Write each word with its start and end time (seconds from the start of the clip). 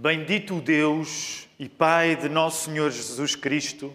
Bendito 0.00 0.62
Deus 0.62 1.46
e 1.58 1.68
Pai 1.68 2.16
de 2.16 2.26
nosso 2.26 2.64
Senhor 2.64 2.90
Jesus 2.90 3.36
Cristo, 3.36 3.94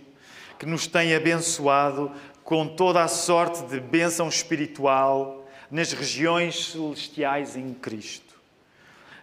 que 0.60 0.64
nos 0.64 0.86
tem 0.86 1.16
abençoado 1.16 2.12
com 2.44 2.68
toda 2.68 3.04
a 3.04 3.08
sorte 3.08 3.66
de 3.66 3.80
bênção 3.80 4.30
espiritual 4.30 5.48
nas 5.72 5.94
regiões 5.94 6.74
celestiais 6.74 7.56
em 7.56 7.74
Cristo. 7.74 8.36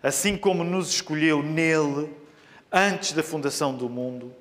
Assim 0.03 0.37
como 0.37 0.65
nos 0.65 0.93
escolheu 0.93 1.41
nele, 1.41 2.11
antes 2.73 3.13
da 3.13 3.23
fundação 3.23 3.73
do 3.73 3.89
mundo, 3.89 4.35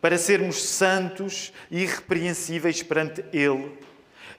para 0.00 0.16
sermos 0.16 0.62
santos 0.62 1.52
e 1.68 1.82
irrepreensíveis 1.82 2.80
perante 2.80 3.24
Ele, 3.32 3.76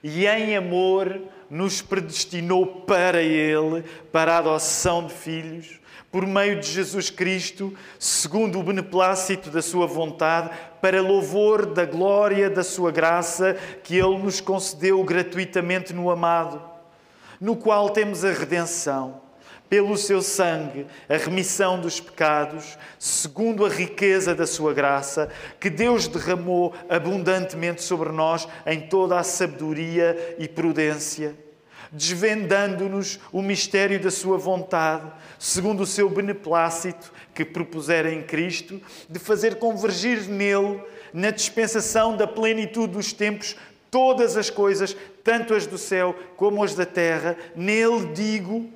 e 0.02 0.26
em 0.26 0.56
amor 0.56 1.20
nos 1.50 1.82
predestinou 1.82 2.64
para 2.86 3.20
Ele, 3.20 3.84
para 4.10 4.36
a 4.36 4.38
adoção 4.38 5.06
de 5.06 5.12
filhos, 5.12 5.79
por 6.10 6.26
meio 6.26 6.60
de 6.60 6.66
Jesus 6.66 7.08
Cristo, 7.08 7.72
segundo 7.98 8.58
o 8.58 8.62
beneplácito 8.62 9.48
da 9.48 9.62
Sua 9.62 9.86
vontade, 9.86 10.50
para 10.80 11.00
louvor 11.00 11.66
da 11.66 11.84
glória 11.84 12.50
da 12.50 12.64
Sua 12.64 12.90
graça 12.90 13.56
que 13.84 13.96
Ele 13.96 14.18
nos 14.18 14.40
concedeu 14.40 15.02
gratuitamente 15.04 15.92
no 15.92 16.10
amado, 16.10 16.60
no 17.40 17.54
qual 17.54 17.90
temos 17.90 18.24
a 18.24 18.32
redenção, 18.32 19.20
pelo 19.68 19.96
Seu 19.96 20.20
sangue, 20.20 20.84
a 21.08 21.16
remissão 21.16 21.80
dos 21.80 22.00
pecados, 22.00 22.76
segundo 22.98 23.64
a 23.64 23.68
riqueza 23.68 24.34
da 24.34 24.48
Sua 24.48 24.74
graça, 24.74 25.28
que 25.60 25.70
Deus 25.70 26.08
derramou 26.08 26.74
abundantemente 26.88 27.82
sobre 27.82 28.10
nós 28.10 28.48
em 28.66 28.80
toda 28.80 29.16
a 29.16 29.22
sabedoria 29.22 30.36
e 30.40 30.48
prudência 30.48 31.36
desvendando-nos 31.92 33.18
o 33.32 33.42
mistério 33.42 34.00
da 34.00 34.10
Sua 34.10 34.38
vontade, 34.38 35.10
segundo 35.38 35.82
o 35.82 35.86
seu 35.86 36.08
beneplácito 36.08 37.12
que 37.34 37.44
propusera 37.44 38.12
em 38.12 38.22
Cristo, 38.22 38.80
de 39.08 39.18
fazer 39.18 39.56
convergir 39.56 40.28
nele, 40.28 40.80
na 41.12 41.30
dispensação 41.30 42.16
da 42.16 42.26
plenitude 42.26 42.92
dos 42.92 43.12
tempos, 43.12 43.56
todas 43.90 44.36
as 44.36 44.48
coisas, 44.48 44.96
tanto 45.24 45.54
as 45.54 45.66
do 45.66 45.76
céu 45.76 46.14
como 46.36 46.62
as 46.62 46.74
da 46.74 46.86
terra. 46.86 47.36
Nele 47.56 48.12
digo 48.14 48.70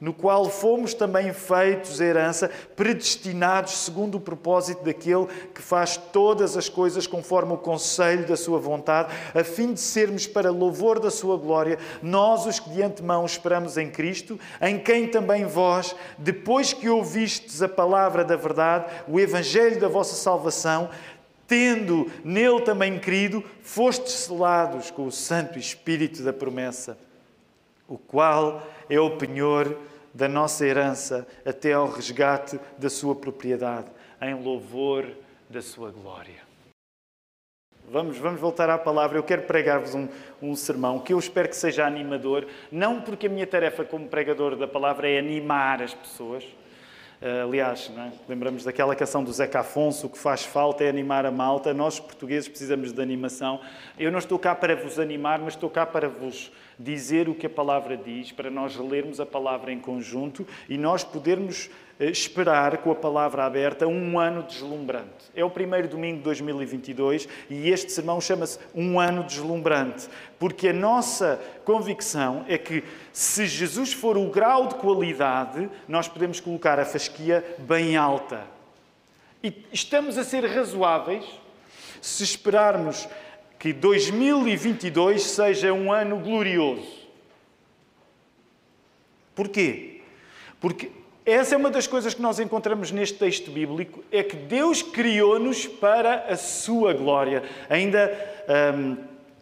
no 0.00 0.12
qual 0.12 0.50
fomos 0.50 0.92
também 0.92 1.32
feitos 1.32 2.00
herança, 2.00 2.50
predestinados 2.76 3.72
segundo 3.72 4.16
o 4.16 4.20
propósito 4.20 4.84
daquele 4.84 5.26
que 5.54 5.62
faz 5.62 5.96
todas 5.96 6.56
as 6.56 6.68
coisas 6.68 7.06
conforme 7.06 7.52
o 7.54 7.58
conselho 7.58 8.26
da 8.26 8.36
sua 8.36 8.58
vontade, 8.58 9.14
a 9.34 9.44
fim 9.44 9.72
de 9.72 9.80
sermos 9.80 10.26
para 10.26 10.50
louvor 10.50 10.98
da 10.98 11.10
sua 11.10 11.36
glória, 11.36 11.78
nós 12.02 12.44
os 12.44 12.58
que 12.58 12.70
de 12.70 12.82
antemão 12.82 13.24
esperamos 13.24 13.78
em 13.78 13.90
Cristo, 13.90 14.38
em 14.60 14.78
quem 14.78 15.06
também 15.06 15.44
vós, 15.44 15.94
depois 16.18 16.72
que 16.72 16.88
ouvistes 16.88 17.62
a 17.62 17.68
palavra 17.68 18.24
da 18.24 18.36
verdade, 18.36 18.86
o 19.08 19.20
evangelho 19.20 19.80
da 19.80 19.88
vossa 19.88 20.16
salvação, 20.16 20.90
tendo 21.46 22.10
nele 22.24 22.60
também 22.62 22.98
crido, 22.98 23.44
fostes 23.62 24.12
selados 24.12 24.90
com 24.90 25.06
o 25.06 25.12
Santo 25.12 25.58
Espírito 25.58 26.22
da 26.22 26.32
promessa, 26.32 26.98
o 27.86 27.98
qual 27.98 28.62
é 28.88 29.00
o 29.00 29.16
penhor 29.16 29.76
da 30.12 30.28
nossa 30.28 30.66
herança 30.66 31.26
até 31.44 31.72
ao 31.72 31.90
resgate 31.90 32.58
da 32.78 32.88
sua 32.88 33.14
propriedade, 33.14 33.88
em 34.22 34.34
louvor 34.34 35.06
da 35.50 35.60
sua 35.60 35.90
glória. 35.90 36.44
Vamos, 37.90 38.16
vamos 38.16 38.40
voltar 38.40 38.70
à 38.70 38.78
palavra. 38.78 39.18
Eu 39.18 39.22
quero 39.22 39.42
pregar-vos 39.42 39.94
um, 39.94 40.08
um 40.40 40.56
sermão 40.56 40.98
que 40.98 41.12
eu 41.12 41.18
espero 41.18 41.48
que 41.48 41.56
seja 41.56 41.86
animador, 41.86 42.46
não 42.72 43.00
porque 43.00 43.26
a 43.26 43.30
minha 43.30 43.46
tarefa 43.46 43.84
como 43.84 44.08
pregador 44.08 44.56
da 44.56 44.66
palavra 44.66 45.08
é 45.08 45.18
animar 45.18 45.82
as 45.82 45.92
pessoas. 45.92 46.44
Uh, 46.44 47.44
aliás, 47.44 47.90
é? 47.96 48.12
lembramos 48.28 48.64
daquela 48.64 48.94
canção 48.94 49.22
do 49.22 49.32
Zeca 49.32 49.60
Afonso: 49.60 50.06
o 50.06 50.10
que 50.10 50.18
faz 50.18 50.44
falta 50.44 50.82
é 50.82 50.88
animar 50.88 51.26
a 51.26 51.30
malta. 51.30 51.74
Nós, 51.74 52.00
portugueses, 52.00 52.48
precisamos 52.48 52.92
de 52.92 53.02
animação. 53.02 53.60
Eu 53.98 54.10
não 54.10 54.18
estou 54.18 54.38
cá 54.38 54.54
para 54.54 54.74
vos 54.74 54.98
animar, 54.98 55.38
mas 55.38 55.54
estou 55.54 55.68
cá 55.68 55.84
para 55.84 56.08
vos 56.08 56.50
dizer 56.78 57.28
o 57.28 57.34
que 57.34 57.46
a 57.46 57.50
palavra 57.50 57.96
diz, 57.96 58.32
para 58.32 58.50
nós 58.50 58.76
lermos 58.76 59.20
a 59.20 59.26
palavra 59.26 59.72
em 59.72 59.78
conjunto 59.78 60.46
e 60.68 60.76
nós 60.76 61.04
podermos 61.04 61.70
eh, 61.98 62.10
esperar 62.10 62.78
com 62.78 62.90
a 62.90 62.94
palavra 62.94 63.44
aberta 63.44 63.86
um 63.86 64.18
ano 64.18 64.42
deslumbrante. 64.42 65.30
É 65.34 65.44
o 65.44 65.50
primeiro 65.50 65.88
domingo 65.88 66.18
de 66.18 66.24
2022 66.24 67.28
e 67.48 67.70
este 67.70 67.92
sermão 67.92 68.20
chama-se 68.20 68.58
Um 68.74 68.98
Ano 68.98 69.22
Deslumbrante, 69.22 70.08
porque 70.38 70.68
a 70.68 70.72
nossa 70.72 71.40
convicção 71.64 72.44
é 72.48 72.58
que 72.58 72.82
se 73.12 73.46
Jesus 73.46 73.92
for 73.92 74.16
o 74.16 74.28
grau 74.28 74.66
de 74.66 74.74
qualidade, 74.74 75.70
nós 75.86 76.08
podemos 76.08 76.40
colocar 76.40 76.80
a 76.80 76.84
fasquia 76.84 77.44
bem 77.58 77.96
alta. 77.96 78.44
E 79.42 79.64
estamos 79.72 80.18
a 80.18 80.24
ser 80.24 80.44
razoáveis 80.46 81.24
se 82.00 82.22
esperarmos 82.22 83.08
que 83.64 83.72
2022 83.72 85.22
seja 85.22 85.72
um 85.72 85.90
ano 85.90 86.18
glorioso. 86.18 87.08
Porquê? 89.34 90.02
Porque 90.60 90.90
essa 91.24 91.54
é 91.54 91.56
uma 91.56 91.70
das 91.70 91.86
coisas 91.86 92.12
que 92.12 92.20
nós 92.20 92.38
encontramos 92.38 92.92
neste 92.92 93.16
texto 93.16 93.50
bíblico, 93.50 94.04
é 94.12 94.22
que 94.22 94.36
Deus 94.36 94.82
criou-nos 94.82 95.66
para 95.66 96.26
a 96.28 96.36
sua 96.36 96.92
glória. 96.92 97.42
Ainda 97.70 98.12
hum, 98.76 98.98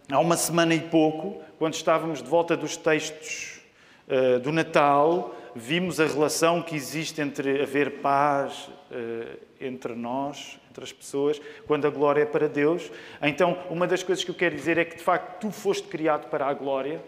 há 0.09 0.21
uma 0.21 0.37
semana 0.37 0.73
e 0.73 0.81
pouco, 0.83 1.43
quando 1.59 1.75
estávamos 1.75 2.23
de 2.23 2.29
volta 2.29 2.57
dos 2.57 2.77
textos 2.77 3.61
uh, 4.07 4.39
do 4.39 4.53
Natal, 4.53 5.35
vimos 5.53 5.99
a 5.99 6.07
relação 6.07 6.63
que 6.63 6.77
existe 6.77 7.21
entre 7.21 7.61
haver 7.61 7.95
paz 7.95 8.71
uh, 8.93 9.37
entre 9.61 9.97
nós, 9.97 10.61
entre 10.73 10.85
as 10.85 10.93
pessoas, 10.93 11.41
quando 11.67 11.87
a 11.87 11.91
glória 11.91 12.23
é 12.23 12.27
para 12.27 12.49
Deus. 12.49 12.91
Então, 13.21 13.59
uma 13.69 13.87
das 13.87 14.03
coisas 14.03 14.25
que 14.25 14.31
eu 14.31 14.35
quero 14.35 14.57
dizer 14.57 14.79
é 14.79 14.85
que, 14.85 14.97
de 14.97 15.03
facto, 15.03 15.41
tu 15.41 15.51
foste 15.51 15.87
criado 15.87 16.29
para 16.31 16.47
a 16.47 16.55
glória. 16.55 17.01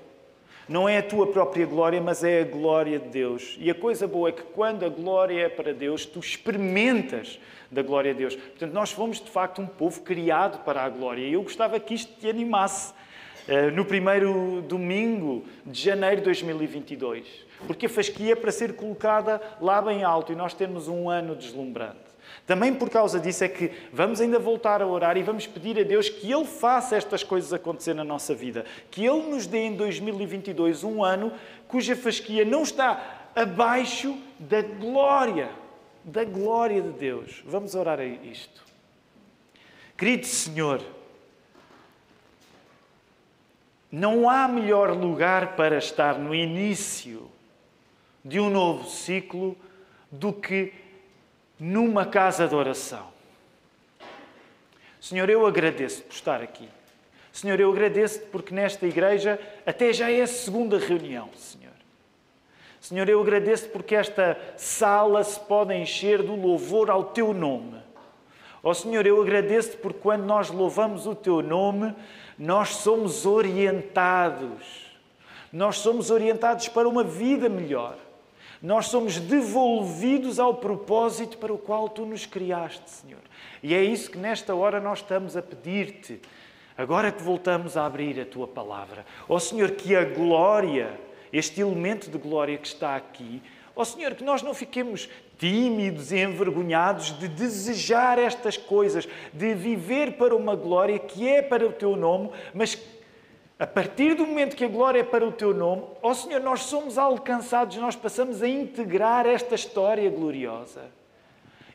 Não 0.68 0.88
é 0.88 0.98
a 0.98 1.02
tua 1.02 1.26
própria 1.26 1.66
glória, 1.66 2.00
mas 2.00 2.22
é 2.22 2.42
a 2.42 2.44
glória 2.44 2.98
de 2.98 3.08
Deus. 3.08 3.56
E 3.58 3.70
a 3.70 3.74
coisa 3.74 4.06
boa 4.06 4.28
é 4.28 4.32
que 4.32 4.42
quando 4.42 4.84
a 4.84 4.88
glória 4.88 5.46
é 5.46 5.48
para 5.48 5.72
Deus, 5.72 6.06
tu 6.06 6.20
experimentas 6.20 7.38
da 7.70 7.82
glória 7.82 8.12
de 8.12 8.18
Deus. 8.20 8.36
Portanto, 8.36 8.72
nós 8.72 8.92
fomos 8.92 9.20
de 9.20 9.30
facto 9.30 9.60
um 9.60 9.66
povo 9.66 10.02
criado 10.02 10.62
para 10.64 10.82
a 10.82 10.88
glória. 10.88 11.26
E 11.26 11.32
eu 11.32 11.42
gostava 11.42 11.80
que 11.80 11.94
isto 11.94 12.12
te 12.20 12.28
animasse 12.28 12.94
eh, 13.48 13.70
no 13.70 13.84
primeiro 13.84 14.62
domingo 14.62 15.44
de 15.66 15.80
janeiro 15.80 16.16
de 16.16 16.24
2022. 16.24 17.26
Porque 17.66 17.86
a 17.86 17.88
fasquia 17.88 18.32
é 18.32 18.36
para 18.36 18.52
ser 18.52 18.76
colocada 18.76 19.40
lá 19.60 19.80
bem 19.82 20.02
alto 20.02 20.32
e 20.32 20.36
nós 20.36 20.54
temos 20.54 20.88
um 20.88 21.10
ano 21.10 21.34
deslumbrante. 21.34 22.03
Também 22.46 22.74
por 22.74 22.90
causa 22.90 23.18
disso 23.18 23.44
é 23.44 23.48
que 23.48 23.70
vamos 23.92 24.20
ainda 24.20 24.38
voltar 24.38 24.82
a 24.82 24.86
orar 24.86 25.16
e 25.16 25.22
vamos 25.22 25.46
pedir 25.46 25.78
a 25.78 25.82
Deus 25.82 26.08
que 26.08 26.30
Ele 26.30 26.44
faça 26.44 26.96
estas 26.96 27.22
coisas 27.22 27.52
acontecer 27.52 27.94
na 27.94 28.04
nossa 28.04 28.34
vida. 28.34 28.64
Que 28.90 29.04
Ele 29.06 29.30
nos 29.30 29.46
dê 29.46 29.58
em 29.58 29.74
2022 29.74 30.84
um 30.84 31.02
ano 31.02 31.32
cuja 31.68 31.96
fasquia 31.96 32.44
não 32.44 32.62
está 32.62 33.30
abaixo 33.34 34.16
da 34.38 34.62
glória, 34.62 35.50
da 36.04 36.24
glória 36.24 36.82
de 36.82 36.90
Deus. 36.90 37.42
Vamos 37.46 37.74
orar 37.74 37.98
a 37.98 38.04
isto. 38.04 38.62
Querido 39.96 40.26
Senhor, 40.26 40.82
não 43.90 44.28
há 44.28 44.48
melhor 44.48 44.90
lugar 44.90 45.54
para 45.54 45.78
estar 45.78 46.18
no 46.18 46.34
início 46.34 47.30
de 48.24 48.40
um 48.40 48.50
novo 48.50 48.88
ciclo 48.88 49.56
do 50.10 50.32
que 50.32 50.72
numa 51.58 52.04
casa 52.04 52.46
de 52.48 52.54
oração. 52.54 53.06
Senhor, 55.00 55.28
eu 55.28 55.46
agradeço 55.46 56.02
por 56.02 56.14
estar 56.14 56.42
aqui. 56.42 56.68
Senhor, 57.32 57.58
eu 57.58 57.70
agradeço 57.70 58.20
porque 58.32 58.54
nesta 58.54 58.86
igreja 58.86 59.40
até 59.66 59.92
já 59.92 60.10
é 60.10 60.22
a 60.22 60.26
segunda 60.26 60.78
reunião, 60.78 61.28
Senhor. 61.36 61.74
Senhor, 62.80 63.08
eu 63.08 63.20
agradeço 63.20 63.68
porque 63.70 63.94
esta 63.94 64.38
sala 64.56 65.22
se 65.24 65.40
pode 65.40 65.74
encher 65.74 66.22
do 66.22 66.34
louvor 66.36 66.90
ao 66.90 67.04
Teu 67.04 67.32
nome. 67.32 67.82
Ó 68.62 68.70
oh, 68.70 68.74
Senhor, 68.74 69.06
eu 69.06 69.20
agradeço 69.20 69.76
porque 69.78 69.98
quando 70.00 70.24
nós 70.24 70.50
louvamos 70.50 71.06
o 71.06 71.14
Teu 71.14 71.42
nome, 71.42 71.94
nós 72.38 72.76
somos 72.76 73.26
orientados. 73.26 74.86
Nós 75.52 75.78
somos 75.78 76.10
orientados 76.10 76.68
para 76.68 76.88
uma 76.88 77.04
vida 77.04 77.48
melhor 77.48 77.96
nós 78.62 78.86
somos 78.86 79.18
devolvidos 79.18 80.38
ao 80.38 80.54
propósito 80.54 81.38
para 81.38 81.52
o 81.52 81.58
qual 81.58 81.88
tu 81.88 82.06
nos 82.06 82.26
criaste, 82.26 82.90
Senhor. 82.90 83.20
E 83.62 83.74
é 83.74 83.82
isso 83.82 84.10
que 84.10 84.18
nesta 84.18 84.54
hora 84.54 84.80
nós 84.80 84.98
estamos 84.98 85.36
a 85.36 85.42
pedir-te. 85.42 86.20
Agora 86.76 87.12
que 87.12 87.22
voltamos 87.22 87.76
a 87.76 87.86
abrir 87.86 88.20
a 88.20 88.26
tua 88.26 88.48
palavra, 88.48 89.06
ó 89.28 89.36
oh, 89.36 89.40
Senhor, 89.40 89.70
que 89.72 89.94
a 89.94 90.04
glória, 90.04 90.98
este 91.32 91.60
elemento 91.60 92.10
de 92.10 92.18
glória 92.18 92.58
que 92.58 92.66
está 92.66 92.96
aqui, 92.96 93.40
ó 93.76 93.82
oh, 93.82 93.84
Senhor, 93.84 94.14
que 94.14 94.24
nós 94.24 94.42
não 94.42 94.52
fiquemos 94.52 95.08
tímidos 95.38 96.10
e 96.10 96.18
envergonhados 96.18 97.16
de 97.18 97.28
desejar 97.28 98.18
estas 98.18 98.56
coisas, 98.56 99.08
de 99.32 99.54
viver 99.54 100.16
para 100.16 100.34
uma 100.34 100.56
glória 100.56 100.98
que 100.98 101.28
é 101.28 101.42
para 101.42 101.66
o 101.66 101.72
teu 101.72 101.94
nome, 101.94 102.30
mas 102.52 102.76
a 103.58 103.66
partir 103.66 104.14
do 104.14 104.26
momento 104.26 104.56
que 104.56 104.64
a 104.64 104.68
glória 104.68 105.00
é 105.00 105.04
para 105.04 105.26
o 105.26 105.30
teu 105.30 105.54
nome, 105.54 105.82
ó 106.02 106.10
oh 106.10 106.14
Senhor, 106.14 106.40
nós 106.40 106.62
somos 106.62 106.98
alcançados, 106.98 107.76
nós 107.76 107.94
passamos 107.94 108.42
a 108.42 108.48
integrar 108.48 109.26
esta 109.26 109.54
história 109.54 110.10
gloriosa. 110.10 110.90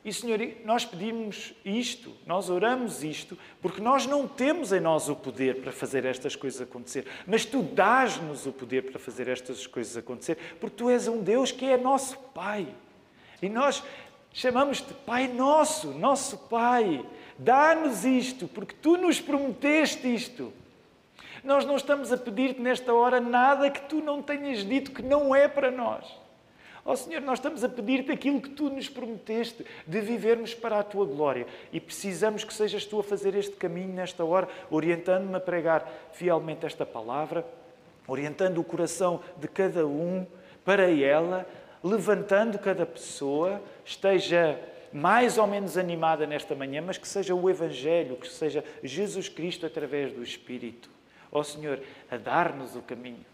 E, 0.04 0.14
Senhor, 0.14 0.40
nós 0.64 0.86
pedimos 0.86 1.54
isto, 1.64 2.14
nós 2.26 2.50
oramos 2.50 3.04
isto, 3.04 3.38
porque 3.62 3.82
nós 3.82 4.06
não 4.06 4.28
temos 4.28 4.72
em 4.72 4.80
nós 4.80 5.10
o 5.10 5.16
poder 5.16 5.62
para 5.62 5.72
fazer 5.72 6.06
estas 6.06 6.36
coisas 6.36 6.62
acontecer, 6.62 7.06
mas 7.28 7.46
Tu 7.46 7.62
dás-nos 7.62 8.46
o 8.46 8.52
poder 8.52 8.90
para 8.90 9.00
fazer 9.00 9.28
estas 9.28 9.68
coisas 9.68 9.96
acontecer, 9.98 10.38
porque 10.60 10.78
Tu 10.78 10.90
és 10.90 11.08
um 11.08 11.22
Deus 11.22 11.52
que 11.52 11.66
é 11.66 11.78
nosso 11.78 12.18
Pai. 12.34 12.68
E 13.42 13.50
nós 13.50 13.84
chamamos-te 14.34 14.94
Pai 15.06 15.28
Nosso, 15.28 15.90
nosso 15.90 16.38
Pai. 16.50 17.06
Dá-nos 17.38 18.06
isto, 18.06 18.48
porque 18.48 18.76
Tu 18.82 18.98
nos 18.98 19.20
prometeste 19.20 20.14
isto. 20.14 20.54
Nós 21.44 21.66
não 21.66 21.76
estamos 21.76 22.12
a 22.12 22.18
pedir-te 22.18 22.62
nesta 22.62 22.94
hora 22.94 23.20
nada 23.20 23.70
que 23.70 23.82
Tu 23.82 24.02
não 24.02 24.22
tenhas 24.22 24.66
dito 24.66 24.92
que 24.92 25.02
não 25.02 25.36
é 25.36 25.48
para 25.48 25.72
nós. 25.72 26.06
Ó 26.86 26.94
oh, 26.94 26.96
Senhor, 26.96 27.22
nós 27.22 27.40
estamos 27.40 27.64
a 27.64 27.70
pedir-te 27.70 28.12
aquilo 28.12 28.42
que 28.42 28.50
tu 28.50 28.70
nos 28.70 28.90
prometeste, 28.90 29.66
de 29.86 30.02
vivermos 30.02 30.54
para 30.54 30.80
a 30.80 30.84
tua 30.84 31.06
glória. 31.06 31.46
E 31.72 31.80
precisamos 31.80 32.44
que 32.44 32.54
sejas 32.54 32.86
tu 32.86 33.00
a 33.00 33.04
fazer 33.04 33.36
este 33.36 33.56
caminho 33.56 33.94
nesta 33.94 34.24
hora, 34.24 34.48
orientando-me 34.72 35.36
a 35.36 35.40
pregar 35.40 35.88
fielmente 36.14 36.66
esta 36.66 36.86
palavra, 36.86 37.46
orientando 38.08 38.60
o 38.60 38.64
coração 38.64 39.22
de 39.38 39.48
cada 39.48 39.86
um 39.86 40.26
para 40.66 40.90
ela, 40.90 41.46
levantando 41.84 42.58
cada 42.58 42.86
pessoa, 42.86 43.62
esteja 43.86 44.60
mais 44.92 45.38
ou 45.38 45.46
menos 45.46 45.78
animada 45.78 46.26
nesta 46.26 46.56
manhã, 46.56 46.82
mas 46.82 46.98
que 46.98 47.08
seja 47.08 47.36
o 47.36 47.50
Evangelho, 47.50 48.16
que 48.16 48.28
seja 48.28 48.64
Jesus 48.84 49.30
Cristo 49.30 49.66
através 49.66 50.12
do 50.12 50.24
Espírito. 50.24 50.90
Ó 51.32 51.40
oh, 51.40 51.44
Senhor, 51.44 51.82
a 52.10 52.18
dar-nos 52.18 52.76
o 52.76 52.82
caminho. 52.82 53.26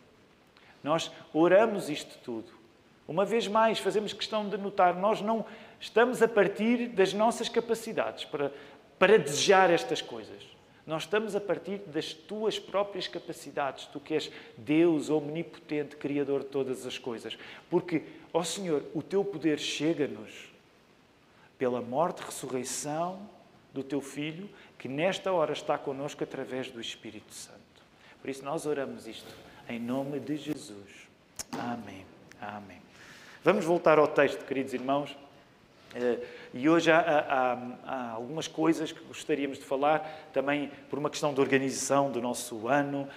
Nós 0.84 1.12
oramos 1.34 1.90
isto 1.90 2.18
tudo 2.24 2.66
uma 3.08 3.24
vez 3.24 3.48
mais, 3.48 3.80
fazemos 3.80 4.14
questão 4.14 4.50
de 4.50 4.58
notar, 4.58 4.96
nós 4.96 5.22
não 5.22 5.46
estamos 5.80 6.22
a 6.22 6.28
partir 6.28 6.88
das 6.90 7.14
nossas 7.14 7.48
capacidades 7.48 8.26
para, 8.26 8.52
para 8.98 9.20
desejar 9.20 9.70
estas 9.70 10.02
coisas. 10.02 10.44
Nós 10.88 11.04
estamos 11.04 11.36
a 11.36 11.42
partir 11.42 11.80
das 11.80 12.14
tuas 12.14 12.60
próprias 12.60 13.08
capacidades. 13.08 13.86
Tu 13.88 14.00
que 14.00 14.14
és 14.14 14.32
Deus 14.56 15.10
omnipotente, 15.10 15.96
Criador 15.96 16.42
de 16.42 16.50
todas 16.50 16.86
as 16.86 17.00
coisas. 17.00 17.36
Porque, 17.72 18.04
ó 18.32 18.44
Senhor, 18.44 18.84
o 18.94 19.02
teu 19.02 19.26
poder 19.26 19.58
chega-nos 19.58 20.52
pela 21.58 21.82
morte 21.82 22.22
e 22.22 22.26
ressurreição 22.26 23.20
do 23.74 23.84
teu 23.84 24.00
Filho, 24.00 24.48
que 24.78 24.88
nesta 24.88 25.32
hora 25.32 25.54
está 25.54 25.76
connosco 25.76 26.24
através 26.24 26.70
do 26.70 26.80
Espírito 26.80 27.34
Santo. 27.34 27.65
Por 28.26 28.32
isso 28.32 28.44
nós 28.44 28.66
oramos 28.66 29.06
isto 29.06 29.32
em 29.70 29.80
nome 29.80 30.20
de 30.20 30.36
Jesus. 30.36 31.08
Amém. 31.52 32.04
Amém. 32.42 32.82
Vamos 33.44 33.64
voltar 33.66 34.00
ao 34.00 34.08
texto, 34.08 34.44
queridos 34.46 34.74
irmãos. 34.74 35.16
Eh, 35.94 36.18
e 36.52 36.68
hoje 36.68 36.90
há, 36.90 36.98
há, 36.98 37.54
há, 37.86 38.10
algumas 38.14 38.48
coisas 38.48 38.92
que 38.92 39.00
gostaríamos 39.04 39.60
de 39.60 39.64
falar, 39.64 40.32
também 40.34 40.72
por 40.90 40.98
uma 40.98 41.12
questão 41.12 41.36
de 41.36 41.40
organização 41.40 42.12
do 42.12 42.20
nosso 42.20 42.68
ano. 42.68 43.08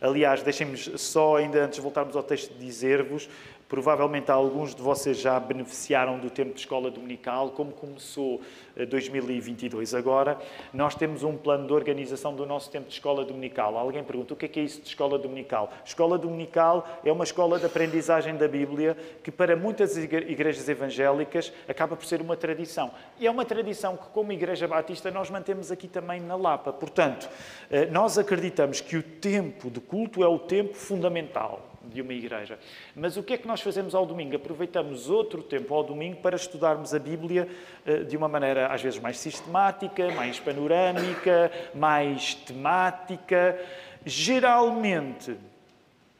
Aliás, 0.00 0.42
deixem-me 0.42 0.76
só, 0.76 1.36
ainda 1.36 1.64
antes 1.64 1.76
de 1.76 1.80
voltarmos 1.80 2.16
ao 2.16 2.24
texto, 2.24 2.52
dizer-vos 2.58 3.28
Provavelmente 3.68 4.30
alguns 4.30 4.74
de 4.74 4.80
vocês 4.80 5.18
já 5.18 5.38
beneficiaram 5.38 6.18
do 6.18 6.30
tempo 6.30 6.54
de 6.54 6.60
escola 6.60 6.90
dominical, 6.90 7.50
como 7.50 7.70
começou 7.70 8.40
2022 8.88 9.92
eh, 9.92 9.98
agora. 9.98 10.38
Nós 10.72 10.94
temos 10.94 11.22
um 11.22 11.36
plano 11.36 11.66
de 11.66 11.74
organização 11.74 12.34
do 12.34 12.46
nosso 12.46 12.70
tempo 12.70 12.88
de 12.88 12.94
escola 12.94 13.26
dominical. 13.26 13.76
Alguém 13.76 14.02
pergunta 14.02 14.32
o 14.32 14.36
que 14.38 14.46
é, 14.46 14.48
que 14.48 14.60
é 14.60 14.62
isso 14.62 14.80
de 14.80 14.88
escola 14.88 15.18
dominical? 15.18 15.70
Escola 15.84 16.16
dominical 16.16 16.88
é 17.04 17.12
uma 17.12 17.24
escola 17.24 17.58
de 17.58 17.66
aprendizagem 17.66 18.36
da 18.36 18.48
Bíblia 18.48 18.96
que, 19.22 19.30
para 19.30 19.54
muitas 19.54 19.98
igrejas 19.98 20.66
evangélicas, 20.66 21.52
acaba 21.68 21.94
por 21.94 22.06
ser 22.06 22.22
uma 22.22 22.38
tradição. 22.38 22.90
E 23.20 23.26
é 23.26 23.30
uma 23.30 23.44
tradição 23.44 23.98
que, 23.98 24.08
como 24.14 24.32
Igreja 24.32 24.66
Batista, 24.66 25.10
nós 25.10 25.28
mantemos 25.28 25.70
aqui 25.70 25.88
também 25.88 26.22
na 26.22 26.36
Lapa. 26.36 26.72
Portanto, 26.72 27.28
eh, 27.70 27.84
nós 27.84 28.16
acreditamos 28.16 28.80
que 28.80 28.96
o 28.96 29.02
tempo 29.02 29.70
de 29.70 29.78
culto 29.78 30.24
é 30.24 30.26
o 30.26 30.38
tempo 30.38 30.74
fundamental 30.74 31.67
de 31.92 32.02
uma 32.02 32.12
igreja. 32.12 32.58
Mas 32.94 33.16
o 33.16 33.22
que 33.22 33.34
é 33.34 33.38
que 33.38 33.46
nós 33.46 33.60
fazemos 33.60 33.94
ao 33.94 34.06
domingo? 34.06 34.36
Aproveitamos 34.36 35.08
outro 35.08 35.42
tempo 35.42 35.74
ao 35.74 35.82
domingo 35.82 36.16
para 36.20 36.36
estudarmos 36.36 36.94
a 36.94 36.98
Bíblia 36.98 37.48
eh, 37.86 38.04
de 38.04 38.16
uma 38.16 38.28
maneira 38.28 38.68
às 38.68 38.82
vezes 38.82 38.98
mais 38.98 39.18
sistemática, 39.18 40.10
mais 40.12 40.38
panorâmica, 40.38 41.50
mais 41.74 42.34
temática. 42.34 43.58
Geralmente, 44.04 45.36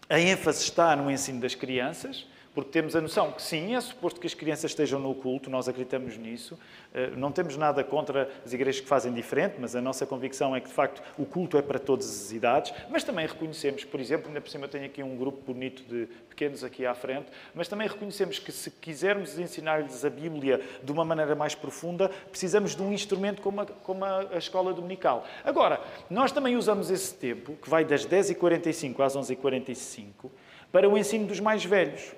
a 0.09 0.19
ênfase 0.19 0.63
está 0.63 0.97
no 0.97 1.11
ensino 1.11 1.41
das 1.41 1.55
crianças 1.55 2.27
porque 2.59 2.73
temos 2.73 2.97
a 2.97 3.01
noção 3.01 3.31
que 3.31 3.41
sim, 3.41 3.77
é 3.77 3.81
suposto 3.81 4.19
que 4.19 4.27
as 4.27 4.35
crianças 4.35 4.73
estejam 4.73 4.99
no 4.99 5.15
culto, 5.15 5.49
nós 5.49 5.69
acreditamos 5.69 6.19
nisso. 6.19 6.59
Eh, 6.93 7.11
não 7.11 7.31
temos 7.31 7.57
nada 7.57 7.85
contra 7.85 8.29
as 8.45 8.53
igrejas 8.53 8.81
que 8.81 8.89
fazem 8.89 9.15
diferente, 9.15 9.55
mas 9.61 9.77
a 9.77 9.81
nossa 9.81 10.05
convicção 10.05 10.57
é 10.57 10.61
que, 10.61 10.67
de 10.67 10.75
facto, 10.75 11.01
o 11.17 11.25
culto 11.25 11.57
é 11.57 11.63
para 11.63 11.79
todas 11.79 12.11
as 12.11 12.33
idades. 12.33 12.75
Mas 12.91 13.05
também 13.05 13.25
reconhecemos, 13.29 13.85
por 13.85 14.01
exemplo, 14.01 14.27
ainda 14.27 14.41
por 14.41 14.51
cima 14.51 14.65
eu 14.65 14.69
tenho 14.69 14.87
aqui 14.87 15.05
um 15.05 15.17
grupo 15.17 15.41
bonito 15.47 15.85
de 15.85 16.09
pequenos 16.29 16.65
aqui 16.65 16.85
à 16.85 16.97
frente, 16.97 17.27
mas 17.55 17.69
também 17.69 17.87
reconhecemos 17.87 18.41
que 18.41 18.51
se 18.51 18.73
quisermos 18.73 19.39
ensinar-lhes 19.39 20.05
a 20.05 20.11
Bíblia 20.11 20.61
de 20.83 20.91
uma 20.91 21.05
maneira 21.05 21.37
mais 21.37 21.55
profunda, 21.55 22.11
precisamos 22.29 22.75
de 22.75 22.83
um 22.83 22.93
instrumento 22.93 23.41
como 23.41 23.61
a, 23.61 23.67
como 23.67 24.05
a 24.05 24.37
escola 24.37 24.75
dominical. 24.75 25.25
Agora, 25.45 25.81
nós 26.11 26.33
também 26.33 26.57
usamos 26.57 26.91
esse 26.91 27.15
tempo, 27.15 27.57
que 27.63 27.71
vai 27.71 27.85
das 27.85 28.05
10h45 28.05 28.99
às 28.99 29.17
11h45, 29.17 30.29
para 30.73 30.89
o 30.89 30.99
ensino 30.99 31.27
dos 31.27 31.41
mais 31.41 31.65
velhos. 31.65 32.13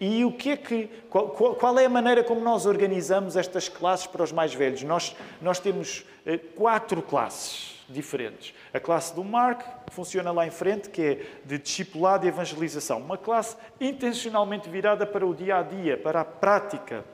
E 0.00 0.24
o 0.24 0.32
que 0.32 0.50
é 0.50 0.56
que, 0.56 0.88
qual, 1.08 1.28
qual, 1.28 1.78
é 1.78 1.84
a 1.84 1.88
maneira 1.88 2.24
como 2.24 2.40
nós 2.40 2.66
organizamos 2.66 3.36
estas 3.36 3.68
classes 3.68 4.06
para 4.06 4.22
os 4.22 4.32
mais 4.32 4.52
velhos? 4.52 4.82
Nós, 4.82 5.16
nós 5.40 5.60
temos 5.60 6.04
eh, 6.26 6.36
quatro 6.36 7.00
classes 7.00 7.74
diferentes. 7.88 8.54
A 8.72 8.80
classe 8.80 9.14
do 9.14 9.22
Mark, 9.22 9.62
funciona 9.92 10.32
lá 10.32 10.46
em 10.46 10.50
frente, 10.50 10.88
que 10.88 11.02
é 11.02 11.26
de 11.44 11.58
discipulado 11.58 12.26
e 12.26 12.28
evangelização. 12.28 12.98
Uma 12.98 13.18
classe 13.18 13.56
intencionalmente 13.80 14.68
virada 14.68 15.06
para 15.06 15.24
o 15.24 15.34
dia 15.34 15.58
a 15.58 15.62
dia, 15.62 15.96
para 15.96 16.22
a 16.22 16.24
prática 16.24 17.04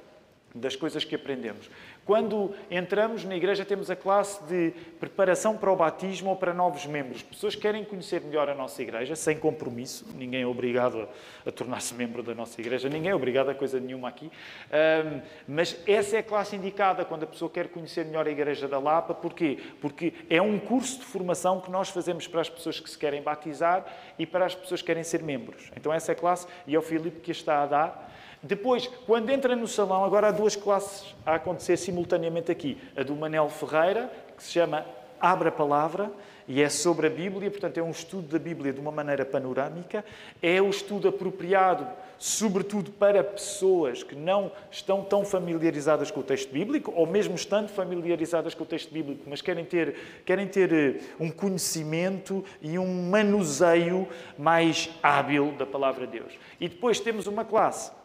das 0.54 0.74
coisas 0.74 1.04
que 1.04 1.14
aprendemos. 1.14 1.70
Quando 2.04 2.54
entramos 2.70 3.24
na 3.24 3.36
igreja, 3.36 3.64
temos 3.64 3.90
a 3.90 3.96
classe 3.96 4.42
de 4.44 4.72
preparação 4.98 5.56
para 5.56 5.70
o 5.70 5.76
batismo 5.76 6.30
ou 6.30 6.36
para 6.36 6.52
novos 6.52 6.86
membros. 6.86 7.22
Pessoas 7.22 7.54
que 7.54 7.62
querem 7.62 7.84
conhecer 7.84 8.20
melhor 8.20 8.48
a 8.48 8.54
nossa 8.54 8.82
igreja, 8.82 9.14
sem 9.14 9.38
compromisso. 9.38 10.06
Ninguém 10.14 10.42
é 10.42 10.46
obrigado 10.46 11.08
a, 11.44 11.48
a 11.48 11.52
tornar-se 11.52 11.94
membro 11.94 12.22
da 12.22 12.34
nossa 12.34 12.60
igreja, 12.60 12.88
ninguém 12.88 13.10
é 13.10 13.14
obrigado 13.14 13.50
a 13.50 13.54
coisa 13.54 13.78
nenhuma 13.78 14.08
aqui. 14.08 14.26
Um, 14.26 15.20
mas 15.46 15.76
essa 15.86 16.16
é 16.16 16.18
a 16.20 16.22
classe 16.22 16.56
indicada 16.56 17.04
quando 17.04 17.24
a 17.24 17.26
pessoa 17.26 17.50
quer 17.50 17.68
conhecer 17.68 18.04
melhor 18.04 18.26
a 18.26 18.30
igreja 18.30 18.66
da 18.66 18.78
Lapa. 18.78 19.14
Porquê? 19.14 19.58
Porque 19.80 20.12
é 20.28 20.40
um 20.40 20.58
curso 20.58 20.98
de 20.98 21.04
formação 21.04 21.60
que 21.60 21.70
nós 21.70 21.88
fazemos 21.90 22.26
para 22.26 22.40
as 22.40 22.48
pessoas 22.48 22.80
que 22.80 22.90
se 22.90 22.98
querem 22.98 23.22
batizar 23.22 23.84
e 24.18 24.26
para 24.26 24.46
as 24.46 24.54
pessoas 24.54 24.80
que 24.80 24.86
querem 24.86 25.04
ser 25.04 25.22
membros. 25.22 25.70
Então, 25.76 25.92
essa 25.92 26.12
é 26.12 26.14
a 26.14 26.16
classe 26.16 26.46
e 26.66 26.74
é 26.74 26.78
o 26.78 26.82
Filipe 26.82 27.20
que 27.20 27.30
a 27.30 27.32
está 27.32 27.62
a 27.62 27.66
dar. 27.66 28.19
Depois, 28.42 28.86
quando 29.06 29.28
entra 29.28 29.54
no 29.54 29.68
salão, 29.68 30.02
agora 30.02 30.28
há 30.28 30.30
duas 30.30 30.56
classes 30.56 31.14
a 31.26 31.34
acontecer 31.34 31.76
simultaneamente 31.76 32.50
aqui. 32.50 32.78
A 32.96 33.02
do 33.02 33.14
Manel 33.14 33.50
Ferreira, 33.50 34.10
que 34.34 34.42
se 34.42 34.52
chama 34.52 34.86
Abra 35.20 35.50
a 35.50 35.52
Palavra, 35.52 36.10
e 36.48 36.62
é 36.62 36.68
sobre 36.70 37.06
a 37.06 37.10
Bíblia, 37.10 37.50
portanto, 37.50 37.78
é 37.78 37.82
um 37.82 37.90
estudo 37.90 38.26
da 38.28 38.38
Bíblia 38.38 38.72
de 38.72 38.80
uma 38.80 38.90
maneira 38.90 39.26
panorâmica. 39.26 40.02
É 40.42 40.60
o 40.60 40.70
estudo 40.70 41.06
apropriado, 41.06 41.86
sobretudo 42.18 42.90
para 42.90 43.22
pessoas 43.22 44.02
que 44.02 44.16
não 44.16 44.50
estão 44.70 45.04
tão 45.04 45.22
familiarizadas 45.22 46.10
com 46.10 46.20
o 46.20 46.24
texto 46.24 46.50
bíblico, 46.50 46.92
ou 46.96 47.06
mesmo 47.06 47.34
estando 47.34 47.68
familiarizadas 47.68 48.54
com 48.54 48.64
o 48.64 48.66
texto 48.66 48.90
bíblico, 48.90 49.22
mas 49.28 49.42
querem 49.42 49.66
ter, 49.66 50.22
querem 50.24 50.48
ter 50.48 50.72
eh, 50.72 51.00
um 51.20 51.30
conhecimento 51.30 52.42
e 52.60 52.78
um 52.78 53.08
manuseio 53.08 54.08
mais 54.36 54.90
hábil 55.02 55.52
da 55.52 55.66
palavra 55.66 56.06
de 56.06 56.18
Deus. 56.18 56.32
E 56.58 56.68
depois 56.68 56.98
temos 56.98 57.26
uma 57.26 57.44
classe 57.44 57.99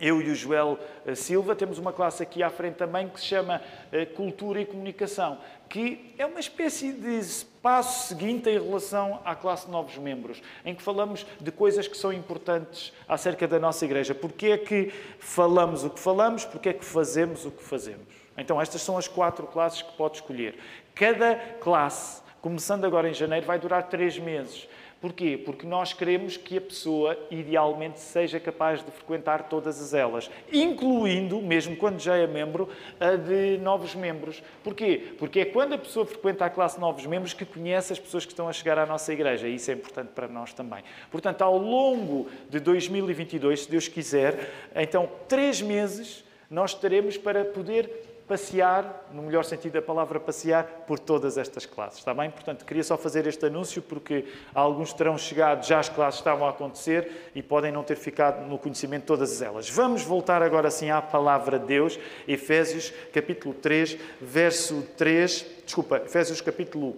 eu 0.00 0.22
e 0.22 0.30
o 0.30 0.34
Joel 0.34 0.78
eh, 1.04 1.14
Silva 1.14 1.54
temos 1.54 1.78
uma 1.78 1.92
classe 1.92 2.22
aqui 2.22 2.42
à 2.42 2.50
frente 2.50 2.76
também 2.76 3.08
que 3.08 3.20
se 3.20 3.26
chama 3.26 3.60
eh, 3.92 4.06
Cultura 4.06 4.60
e 4.60 4.66
Comunicação, 4.66 5.38
que 5.68 6.14
é 6.18 6.24
uma 6.24 6.40
espécie 6.40 6.92
de 6.92 7.18
espaço 7.18 8.08
seguinte 8.08 8.48
em 8.48 8.58
relação 8.58 9.20
à 9.24 9.34
classe 9.34 9.66
de 9.66 9.72
novos 9.72 9.96
membros, 9.98 10.42
em 10.64 10.74
que 10.74 10.82
falamos 10.82 11.26
de 11.40 11.52
coisas 11.52 11.86
que 11.86 11.96
são 11.96 12.12
importantes 12.12 12.92
acerca 13.06 13.46
da 13.46 13.58
nossa 13.58 13.84
igreja. 13.84 14.14
Porquê 14.14 14.48
é 14.48 14.58
que 14.58 14.92
falamos 15.18 15.84
o 15.84 15.90
que 15.90 16.00
falamos? 16.00 16.44
Porquê 16.44 16.70
é 16.70 16.72
que 16.72 16.84
fazemos 16.84 17.44
o 17.44 17.50
que 17.50 17.62
fazemos? 17.62 18.20
Então, 18.36 18.60
estas 18.60 18.80
são 18.80 18.96
as 18.96 19.06
quatro 19.06 19.46
classes 19.46 19.82
que 19.82 19.92
pode 19.92 20.16
escolher. 20.16 20.58
Cada 20.94 21.36
classe, 21.60 22.22
começando 22.40 22.86
agora 22.86 23.08
em 23.08 23.14
janeiro, 23.14 23.46
vai 23.46 23.58
durar 23.58 23.88
três 23.88 24.18
meses. 24.18 24.66
Porquê? 25.00 25.40
Porque 25.42 25.66
nós 25.66 25.94
queremos 25.94 26.36
que 26.36 26.58
a 26.58 26.60
pessoa, 26.60 27.16
idealmente, 27.30 27.98
seja 27.98 28.38
capaz 28.38 28.84
de 28.84 28.90
frequentar 28.90 29.48
todas 29.48 29.94
elas, 29.94 30.30
incluindo, 30.52 31.40
mesmo 31.40 31.74
quando 31.74 31.98
já 31.98 32.16
é 32.16 32.26
membro, 32.26 32.68
a 33.00 33.16
de 33.16 33.56
novos 33.58 33.94
membros. 33.94 34.42
Porquê? 34.62 35.14
Porque 35.18 35.40
é 35.40 35.44
quando 35.46 35.72
a 35.72 35.78
pessoa 35.78 36.04
frequenta 36.04 36.44
a 36.44 36.50
classe 36.50 36.74
de 36.74 36.82
novos 36.82 37.06
membros 37.06 37.32
que 37.32 37.46
conhece 37.46 37.94
as 37.94 37.98
pessoas 37.98 38.26
que 38.26 38.32
estão 38.32 38.46
a 38.46 38.52
chegar 38.52 38.78
à 38.78 38.84
nossa 38.84 39.10
igreja. 39.10 39.48
E 39.48 39.54
isso 39.54 39.70
é 39.70 39.74
importante 39.74 40.08
para 40.08 40.28
nós 40.28 40.52
também. 40.52 40.84
Portanto, 41.10 41.40
ao 41.40 41.56
longo 41.56 42.28
de 42.50 42.60
2022, 42.60 43.62
se 43.62 43.70
Deus 43.70 43.88
quiser, 43.88 44.50
então, 44.76 45.08
três 45.26 45.62
meses 45.62 46.22
nós 46.50 46.74
teremos 46.74 47.16
para 47.16 47.42
poder 47.44 48.09
passear, 48.30 49.08
no 49.12 49.22
melhor 49.22 49.44
sentido 49.44 49.72
da 49.72 49.82
palavra 49.82 50.20
passear, 50.20 50.84
por 50.86 51.00
todas 51.00 51.36
estas 51.36 51.66
classes. 51.66 51.98
Está 51.98 52.14
bem? 52.14 52.30
Portanto, 52.30 52.64
queria 52.64 52.84
só 52.84 52.96
fazer 52.96 53.26
este 53.26 53.44
anúncio 53.44 53.82
porque 53.82 54.24
alguns 54.54 54.92
terão 54.92 55.18
chegado, 55.18 55.66
já 55.66 55.80
as 55.80 55.88
classes 55.88 56.20
estavam 56.20 56.46
a 56.46 56.50
acontecer 56.50 57.32
e 57.34 57.42
podem 57.42 57.72
não 57.72 57.82
ter 57.82 57.96
ficado 57.96 58.46
no 58.46 58.56
conhecimento 58.56 59.00
de 59.00 59.06
todas 59.08 59.42
elas. 59.42 59.68
Vamos 59.68 60.04
voltar 60.04 60.44
agora 60.44 60.70
sim 60.70 60.90
à 60.90 61.02
palavra 61.02 61.58
de 61.58 61.66
Deus, 61.66 61.98
Efésios 62.28 62.92
capítulo 63.12 63.52
3, 63.52 63.98
verso 64.20 64.86
3, 64.96 65.46
desculpa, 65.64 65.96
Efésios 65.96 66.40
capítulo 66.40 66.96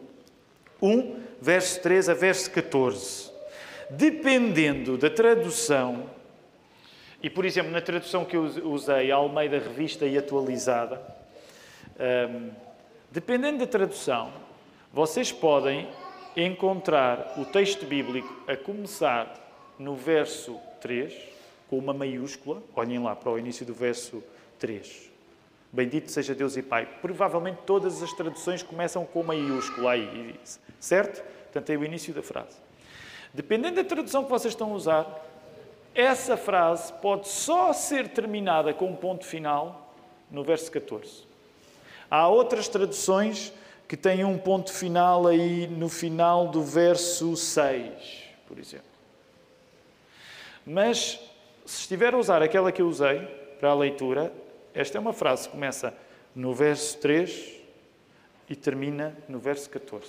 1, 0.83 1.17
verso 1.41 1.81
3 1.81 2.11
a 2.11 2.15
verso 2.15 2.51
14. 2.51 3.33
Dependendo 3.89 4.99
da 4.99 5.09
tradução, 5.09 6.11
e 7.23 7.31
por 7.31 7.47
exemplo, 7.47 7.73
na 7.73 7.81
tradução 7.81 8.23
que 8.23 8.37
eu 8.37 8.43
usei, 8.65 9.11
a 9.11 9.17
Almeida 9.17 9.59
Revista 9.59 10.05
e 10.05 10.19
Atualizada, 10.19 11.22
um, 12.03 12.51
dependendo 13.11 13.59
da 13.59 13.67
tradução, 13.67 14.33
vocês 14.93 15.31
podem 15.31 15.89
encontrar 16.37 17.35
o 17.39 17.45
texto 17.45 17.87
bíblico 17.87 18.35
a 18.51 18.57
começar 18.57 19.39
no 19.79 19.95
verso 19.95 20.59
3, 20.81 21.15
com 21.69 21.79
uma 21.79 21.95
maiúscula. 21.95 22.63
Olhem 22.75 22.99
lá 22.99 23.15
para 23.15 23.31
o 23.31 23.39
início 23.39 23.65
do 23.65 23.73
verso 23.73 24.23
3. 24.59 25.11
Bendito 25.73 26.11
seja 26.11 26.35
Deus 26.35 26.57
e 26.57 26.63
Pai. 26.63 26.87
Provavelmente 27.01 27.61
todas 27.65 28.03
as 28.03 28.13
traduções 28.13 28.63
começam 28.63 29.07
com 29.07 29.23
maiúscula 29.23 29.93
aí, 29.93 30.39
certo? 30.79 31.23
Portanto, 31.45 31.71
é 31.71 31.77
o 31.77 31.85
início 31.85 32.13
da 32.13 32.23
frase. 32.23 32.59
Dependendo 33.33 33.77
da 33.77 33.85
tradução 33.85 34.25
que 34.25 34.31
vocês 34.31 34.53
estão 34.53 34.73
a 34.73 34.75
usar, 34.75 35.27
essa 35.95 36.37
frase 36.37 36.93
pode 36.95 37.29
só 37.29 37.73
ser 37.73 38.09
terminada 38.09 38.75
com 38.75 38.87
um 38.87 38.97
ponto 38.97 39.25
final 39.25 39.95
no 40.31 40.43
verso 40.43 40.71
14. 40.71 41.32
Há 42.13 42.29
outras 42.29 42.69
traduções 42.69 43.55
que 43.89 43.97
têm 43.97 44.23
um 44.23 44.37
ponto 44.37 44.71
final 44.71 45.27
aí 45.27 45.67
no 45.67 45.89
final 45.89 46.47
do 46.47 46.63
verso 46.63 47.35
6, 47.35 48.25
por 48.47 48.59
exemplo. 48.59 48.85
Mas, 50.67 51.19
se 51.65 51.81
estiver 51.81 52.13
a 52.13 52.19
usar 52.19 52.43
aquela 52.43 52.71
que 52.71 52.83
eu 52.83 52.87
usei 52.87 53.21
para 53.59 53.71
a 53.71 53.75
leitura, 53.75 54.31
esta 54.75 54.99
é 54.99 55.01
uma 55.01 55.15
frase 55.15 55.49
que 55.49 55.55
começa 55.55 55.95
no 56.35 56.53
verso 56.53 56.99
3 56.99 57.51
e 58.47 58.55
termina 58.55 59.17
no 59.27 59.39
verso 59.39 59.71
14. 59.71 60.07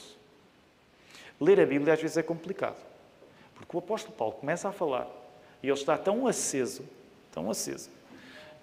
Ler 1.39 1.61
a 1.61 1.65
Bíblia 1.65 1.93
às 1.93 2.01
vezes 2.01 2.17
é 2.17 2.23
complicado, 2.23 2.83
porque 3.55 3.77
o 3.77 3.79
apóstolo 3.79 4.13
Paulo 4.13 4.33
começa 4.33 4.67
a 4.67 4.73
falar 4.73 5.07
e 5.63 5.69
ele 5.69 5.79
está 5.79 5.97
tão 5.97 6.27
aceso, 6.27 6.83
tão 7.31 7.49
aceso, 7.49 7.89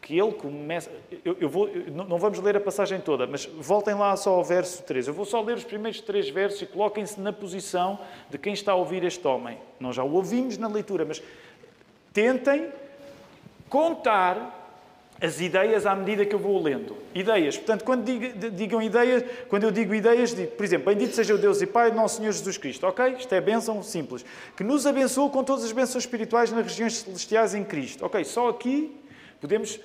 que 0.00 0.19
ele 0.19 0.33
começa. 0.33 0.90
Eu, 1.25 1.37
eu 1.40 1.49
vou, 1.49 1.69
eu, 1.69 1.92
não 1.92 2.19
vamos 2.19 2.38
ler 2.38 2.57
a 2.57 2.61
passagem 2.61 3.00
toda, 3.00 3.26
mas 3.26 3.47
voltem 3.47 3.95
lá 3.95 4.16
só 4.16 4.35
ao 4.35 4.45
verso 4.45 4.83
3. 4.83 5.09
Eu 5.09 5.14
vou 5.14 5.25
só 5.25 5.40
ler 5.40 5.57
os 5.57 5.64
primeiros 5.64 6.00
três 6.00 6.28
versos 6.28 6.62
e 6.62 6.66
coloquem-se 6.66 7.21
na 7.21 7.33
posição 7.33 7.99
de 8.28 8.38
quem 8.38 8.52
está 8.52 8.73
a 8.73 8.75
ouvir 8.75 9.04
este 9.04 9.26
homem. 9.26 9.59
Nós 9.78 9.97
já 9.97 10.02
o 10.02 10.12
ouvimos 10.12 10.57
na 10.57 10.69
leitura, 10.69 11.04
mas 11.04 11.23
tentem 12.12 12.69
contar 13.69 14.59
as 15.21 15.38
ideias 15.38 15.85
à 15.85 15.95
medida 15.95 16.25
que 16.25 16.35
eu 16.35 16.38
vou 16.38 16.61
lendo. 16.62 16.97
Ideias. 17.14 17.57
Portanto, 17.59 17.85
quando 17.85 18.04
digo, 18.04 18.50
digam 18.50 18.80
ideias, 18.80 19.23
quando 19.49 19.64
eu 19.64 19.71
digo 19.71 19.95
ideias, 19.95 20.35
digo, 20.35 20.52
por 20.52 20.64
exemplo, 20.64 20.92
bendito 20.92 21.14
seja 21.14 21.35
o 21.35 21.38
Deus 21.38 21.61
e 21.61 21.66
Pai 21.66 21.90
do 21.90 21.97
nosso 21.97 22.16
Senhor 22.16 22.33
Jesus 22.33 22.57
Cristo. 22.57 22.87
Ok? 22.87 23.16
Isto 23.19 23.35
é 23.35 23.40
bênção 23.40 23.83
simples. 23.83 24.25
Que 24.57 24.64
nos 24.64 24.87
abençoou 24.87 25.28
com 25.28 25.45
todas 25.45 25.64
as 25.64 25.73
bênçãos 25.73 26.04
espirituais 26.04 26.50
nas 26.50 26.64
regiões 26.64 26.97
celestiais 26.97 27.54
em 27.54 27.62
Cristo. 27.62 28.07
Ok? 28.07 28.25
Só 28.25 28.49
aqui 28.49 28.99
Podemos 29.40 29.80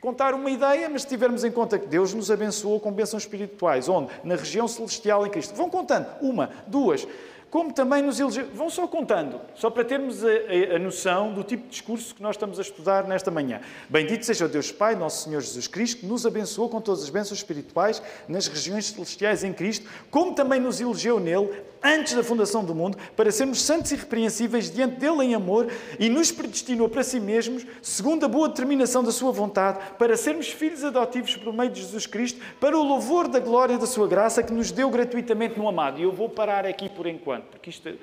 contar 0.00 0.34
uma 0.34 0.50
ideia, 0.50 0.88
mas 0.88 1.02
se 1.02 1.08
tivermos 1.08 1.44
em 1.44 1.50
conta 1.50 1.78
que 1.78 1.86
Deus 1.86 2.12
nos 2.12 2.30
abençoou 2.30 2.80
com 2.80 2.92
bênçãos 2.92 3.22
espirituais, 3.22 3.88
onde? 3.88 4.12
Na 4.24 4.34
região 4.34 4.66
celestial 4.68 5.26
em 5.26 5.30
Cristo. 5.30 5.54
Vão 5.54 5.70
contando. 5.70 6.06
Uma, 6.20 6.50
duas 6.66 7.06
como 7.52 7.70
também 7.70 8.00
nos 8.00 8.18
elegeu. 8.18 8.48
Vão 8.54 8.70
só 8.70 8.86
contando, 8.86 9.38
só 9.54 9.68
para 9.68 9.84
termos 9.84 10.24
a, 10.24 10.28
a, 10.28 10.76
a, 10.76 10.78
noção 10.78 11.34
do 11.34 11.44
tipo 11.44 11.64
de 11.64 11.68
discurso 11.68 12.14
que 12.14 12.22
nós 12.22 12.34
estamos 12.34 12.58
a 12.58 12.62
estudar 12.62 13.06
nesta 13.06 13.30
manhã. 13.30 13.60
Bendito 13.90 14.24
seja 14.24 14.46
o 14.46 14.48
Deus 14.48 14.72
Pai, 14.72 14.96
nosso 14.96 15.24
Senhor 15.24 15.42
Jesus 15.42 15.66
Cristo, 15.66 16.00
que 16.00 16.06
nos 16.06 16.24
abençoou 16.24 16.70
com 16.70 16.80
todas 16.80 17.02
as 17.02 17.10
bênçãos 17.10 17.40
espirituais 17.40 18.02
nas 18.26 18.46
regiões 18.46 18.86
celestiais 18.86 19.44
em 19.44 19.52
Cristo, 19.52 19.86
como 20.10 20.34
também 20.34 20.58
nos 20.58 20.80
elegeu 20.80 21.20
nele, 21.20 21.50
antes 21.82 22.14
da 22.14 22.24
fundação 22.24 22.64
do 22.64 22.74
mundo, 22.74 22.96
para 23.14 23.30
sermos 23.30 23.60
santos 23.60 23.90
e 23.90 23.96
irrepreensíveis 23.96 24.70
diante 24.70 24.96
dele 24.96 25.22
em 25.22 25.34
amor 25.34 25.70
e 25.98 26.08
nos 26.08 26.32
predestinou 26.32 26.88
para 26.88 27.02
si 27.02 27.20
mesmos, 27.20 27.66
segundo 27.82 28.24
a 28.24 28.28
boa 28.28 28.48
determinação 28.48 29.04
da 29.04 29.12
sua 29.12 29.30
vontade, 29.30 29.78
para 29.98 30.16
sermos 30.16 30.48
filhos 30.48 30.82
adotivos 30.82 31.36
por 31.36 31.52
meio 31.52 31.70
de 31.70 31.82
Jesus 31.82 32.06
Cristo, 32.06 32.40
para 32.58 32.78
o 32.78 32.82
louvor 32.82 33.28
da 33.28 33.40
glória 33.40 33.76
da 33.76 33.86
sua 33.86 34.08
graça 34.08 34.42
que 34.42 34.54
nos 34.54 34.70
deu 34.70 34.88
gratuitamente 34.88 35.58
no 35.58 35.68
amado. 35.68 36.00
E 36.00 36.04
eu 36.04 36.12
vou 36.12 36.30
parar 36.30 36.64
aqui 36.64 36.88
por 36.88 37.06
enquanto 37.06 37.41
porque 37.50 37.70
isto 37.70 37.98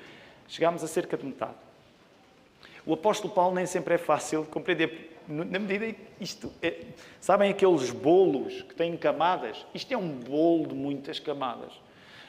chegámos 0.48 0.82
a 0.82 0.86
cerca 0.86 1.16
de 1.16 1.24
metade. 1.24 1.54
O 2.84 2.94
apóstolo 2.94 3.32
Paulo 3.32 3.54
nem 3.54 3.66
sempre 3.66 3.94
é 3.94 3.98
fácil 3.98 4.42
de 4.42 4.48
compreender, 4.48 5.18
na 5.28 5.58
medida 5.58 5.86
em 5.86 5.94
que 5.94 6.00
isto 6.20 6.52
é, 6.62 6.86
sabem 7.20 7.50
aqueles 7.50 7.90
bolos 7.90 8.62
que 8.62 8.74
têm 8.74 8.96
camadas? 8.96 9.64
Isto 9.74 9.92
é 9.92 9.96
um 9.96 10.08
bolo 10.08 10.68
de 10.68 10.74
muitas 10.74 11.18
camadas. 11.18 11.72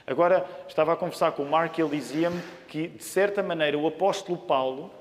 Agora, 0.05 0.45
estava 0.67 0.93
a 0.93 0.95
conversar 0.95 1.31
com 1.31 1.43
o 1.43 1.49
Mark 1.49 1.77
e 1.77 1.81
ele 1.81 1.95
dizia-me 1.95 2.41
que, 2.67 2.87
de 2.89 3.03
certa 3.03 3.41
maneira, 3.41 3.77
o 3.77 3.87
apóstolo 3.87 4.37
Paulo, 4.37 4.91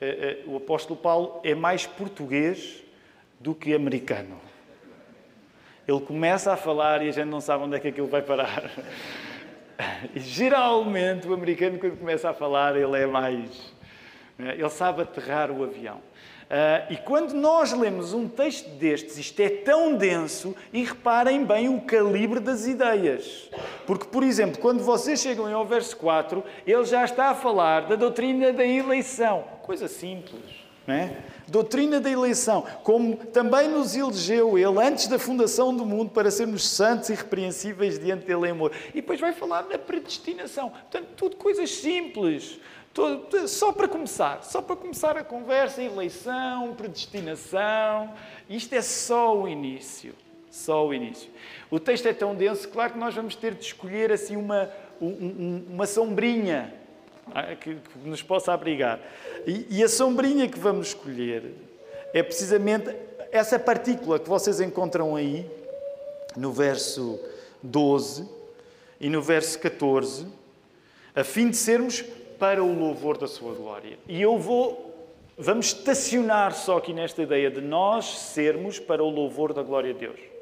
eh, 0.00 0.40
eh, 0.46 0.50
o 0.50 0.56
apóstolo 0.56 0.98
Paulo 0.98 1.40
é 1.44 1.54
mais 1.54 1.86
português 1.86 2.82
do 3.38 3.54
que 3.54 3.74
americano. 3.74 4.40
Ele 5.86 6.00
começa 6.00 6.52
a 6.52 6.56
falar 6.56 7.02
e 7.02 7.08
a 7.08 7.12
gente 7.12 7.26
não 7.26 7.40
sabe 7.40 7.64
onde 7.64 7.76
é 7.76 7.80
que 7.80 7.88
aquilo 7.88 8.06
vai 8.06 8.22
parar. 8.22 8.70
Geralmente, 10.14 11.26
o 11.26 11.34
americano, 11.34 11.78
quando 11.78 11.98
começa 11.98 12.30
a 12.30 12.34
falar, 12.34 12.76
ele 12.76 12.96
é 12.96 13.06
mais. 13.06 13.72
Né? 14.38 14.54
Ele 14.58 14.70
sabe 14.70 15.02
aterrar 15.02 15.50
o 15.50 15.62
avião. 15.62 16.00
Uh, 16.44 16.92
e 16.92 16.96
quando 16.98 17.32
nós 17.32 17.72
lemos 17.72 18.12
um 18.12 18.28
texto 18.28 18.68
destes, 18.70 19.16
isto 19.16 19.40
é 19.40 19.48
tão 19.48 19.96
denso, 19.96 20.54
e 20.72 20.84
reparem 20.84 21.44
bem 21.44 21.68
o 21.68 21.80
calibre 21.80 22.38
das 22.38 22.66
ideias. 22.66 23.50
Porque, 23.86 24.06
por 24.06 24.22
exemplo, 24.22 24.60
quando 24.60 24.82
vocês 24.82 25.20
chegam 25.20 25.52
ao 25.52 25.64
verso 25.64 25.96
4, 25.96 26.44
ele 26.66 26.84
já 26.84 27.04
está 27.04 27.30
a 27.30 27.34
falar 27.34 27.86
da 27.86 27.96
doutrina 27.96 28.52
da 28.52 28.64
eleição. 28.64 29.44
Coisa 29.62 29.88
simples. 29.88 30.63
É? 30.86 31.16
Doutrina 31.48 31.98
da 31.98 32.10
eleição, 32.10 32.66
como 32.82 33.16
também 33.16 33.68
nos 33.68 33.96
elegeu 33.96 34.58
Ele 34.58 34.78
antes 34.78 35.06
da 35.06 35.18
fundação 35.18 35.74
do 35.74 35.84
mundo 35.84 36.10
para 36.10 36.30
sermos 36.30 36.68
santos 36.68 37.08
e 37.08 37.14
repreensíveis 37.14 37.98
diante 37.98 38.26
dele 38.26 38.48
em 38.48 38.50
amor. 38.50 38.72
E 38.90 38.94
depois 38.94 39.18
vai 39.18 39.32
falar 39.32 39.62
na 39.64 39.78
predestinação. 39.78 40.70
Portanto, 40.70 41.08
tudo 41.16 41.36
coisas 41.36 41.70
simples. 41.70 42.58
só 43.48 43.72
para 43.72 43.88
começar, 43.88 44.42
só 44.42 44.60
para 44.60 44.76
começar 44.76 45.16
a 45.16 45.24
conversa, 45.24 45.82
eleição, 45.82 46.74
predestinação. 46.74 48.12
Isto 48.48 48.74
é 48.74 48.82
só 48.82 49.36
o 49.38 49.48
início. 49.48 50.14
Só 50.50 50.86
o 50.86 50.92
início. 50.92 51.30
O 51.70 51.80
texto 51.80 52.06
é 52.06 52.12
tão 52.12 52.34
denso, 52.34 52.68
claro 52.68 52.92
que 52.92 52.98
nós 52.98 53.14
vamos 53.14 53.34
ter 53.34 53.54
de 53.54 53.64
escolher 53.64 54.12
assim 54.12 54.36
uma, 54.36 54.70
uma 55.00 55.86
sombrinha 55.86 56.72
que, 57.60 57.76
nos 58.04 58.22
possa 58.22 58.52
abrigar. 58.52 59.00
E, 59.46 59.78
e 59.78 59.82
a 59.82 59.88
sombrinha 59.88 60.48
que 60.48 60.58
vamos 60.58 60.88
escolher 60.88 61.52
é 62.12 62.22
precisamente 62.22 62.94
essa 63.32 63.58
partícula 63.58 64.18
que 64.18 64.28
vocês 64.28 64.60
encontram 64.60 65.16
aí, 65.16 65.50
no 66.36 66.52
verso 66.52 67.18
12 67.62 68.28
e 69.00 69.08
no 69.08 69.20
verso 69.20 69.58
14, 69.58 70.26
a 71.14 71.24
fim 71.24 71.50
de 71.50 71.56
sermos 71.56 72.02
para 72.38 72.62
o 72.62 72.78
louvor 72.78 73.18
da 73.18 73.26
sua 73.26 73.54
glória. 73.54 73.98
E 74.08 74.20
eu 74.20 74.38
vou. 74.38 74.92
Vamos 75.36 75.66
estacionar 75.66 76.54
só 76.54 76.78
aqui 76.78 76.92
nesta 76.92 77.20
ideia 77.20 77.50
de 77.50 77.60
nós 77.60 78.18
sermos 78.18 78.78
para 78.78 79.02
o 79.02 79.10
louvor 79.10 79.52
da 79.52 79.64
glória 79.64 79.92
de 79.92 79.98
Deus. 79.98 80.33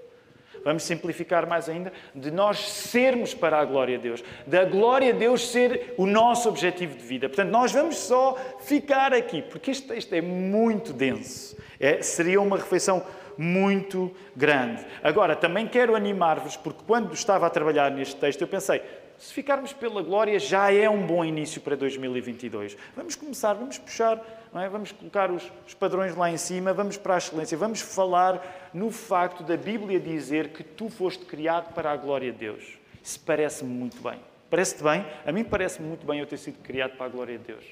Vamos 0.65 0.85
simplificar 0.85 1.47
mais 1.47 1.69
ainda, 1.69 1.93
de 2.15 2.31
nós 2.31 2.59
sermos 2.71 3.35
para 3.35 3.59
a 3.59 3.65
glória 3.65 3.97
de 3.97 4.05
Deus, 4.05 4.25
da 4.47 4.65
glória 4.65 5.13
de 5.13 5.19
Deus 5.19 5.49
ser 5.49 5.95
o 5.97 6.07
nosso 6.07 6.49
objetivo 6.49 6.97
de 6.97 7.03
vida. 7.05 7.29
Portanto, 7.29 7.51
nós 7.51 7.73
vamos 7.73 7.97
só 7.97 8.37
ficar 8.61 9.13
aqui, 9.13 9.43
porque 9.43 9.71
este 9.71 9.89
texto 9.89 10.13
é 10.13 10.21
muito 10.21 10.93
denso. 10.93 11.57
É, 11.81 12.01
seria 12.03 12.41
uma 12.41 12.57
refeição 12.57 13.03
muito 13.37 14.15
grande. 14.37 14.85
Agora, 15.03 15.35
também 15.35 15.67
quero 15.67 15.97
animar-vos, 15.97 16.57
porque 16.57 16.83
quando 16.87 17.13
estava 17.15 17.47
a 17.47 17.51
trabalhar 17.51 17.91
neste 17.91 18.17
texto, 18.17 18.43
eu 18.43 18.49
pensei, 18.49 18.83
se 19.23 19.33
ficarmos 19.33 19.73
pela 19.73 20.03
glória, 20.03 20.37
já 20.37 20.73
é 20.73 20.91
um 20.91 21.07
bom 21.07 21.25
início 21.25 21.61
para 21.61 21.77
2022. 21.77 22.77
Vamos 22.97 23.15
começar, 23.15 23.55
vamos 23.55 23.79
puxar, 23.79 24.21
é? 24.53 24.69
vamos 24.69 24.91
colocar 24.91 25.31
os, 25.31 25.49
os, 25.65 25.75
padrões 25.75 26.17
lá 26.17 26.29
em 26.29 26.37
cima, 26.37 26.73
vamos 26.73 26.97
para 26.97 27.15
a 27.15 27.19
excelência, 27.19 27.57
vamos 27.57 27.81
falar 27.81 28.71
no 28.75 28.91
facto 28.91 29.45
da 29.45 29.57
Bíblia 29.57 30.01
dizer 30.01 30.49
que 30.49 30.65
tu 30.65 30.91
foste 30.91 31.25
criado 31.25 31.73
para 31.73 31.93
a 31.93 31.97
glória 31.97 32.33
de 32.33 32.39
Deus. 32.39 32.65
Isso 33.01 33.21
parece-me 33.21 33.73
muito 33.73 34.03
bem. 34.03 34.19
Parece-te 34.51 34.83
bem? 34.83 35.07
A 35.25 35.31
mim 35.31 35.45
parece-me 35.45 35.87
muito 35.87 36.05
bem 36.05 36.19
eu 36.19 36.27
ter 36.27 36.39
sido 36.39 36.61
criado 36.61 36.97
para 36.97 37.07
a 37.07 37.09
glória 37.09 37.39
de 37.39 37.45
Deus. 37.45 37.65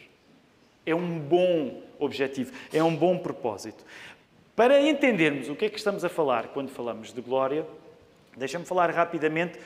É 0.86 0.94
um 0.94 1.18
bom 1.18 1.82
objetivo, 1.98 2.52
é 2.72 2.80
um 2.80 2.94
bom 2.94 3.18
propósito. 3.18 3.84
Para 4.54 4.80
entendermos 4.80 5.48
o 5.48 5.56
que 5.56 5.64
é 5.64 5.68
que 5.68 5.78
estamos 5.78 6.04
a 6.04 6.08
falar 6.08 6.48
quando 6.48 6.68
falamos 6.68 7.12
de 7.12 7.20
glória, 7.20 7.66
deixa-me 8.36 8.64
falar 8.64 8.90
rapidamente, 8.90 9.58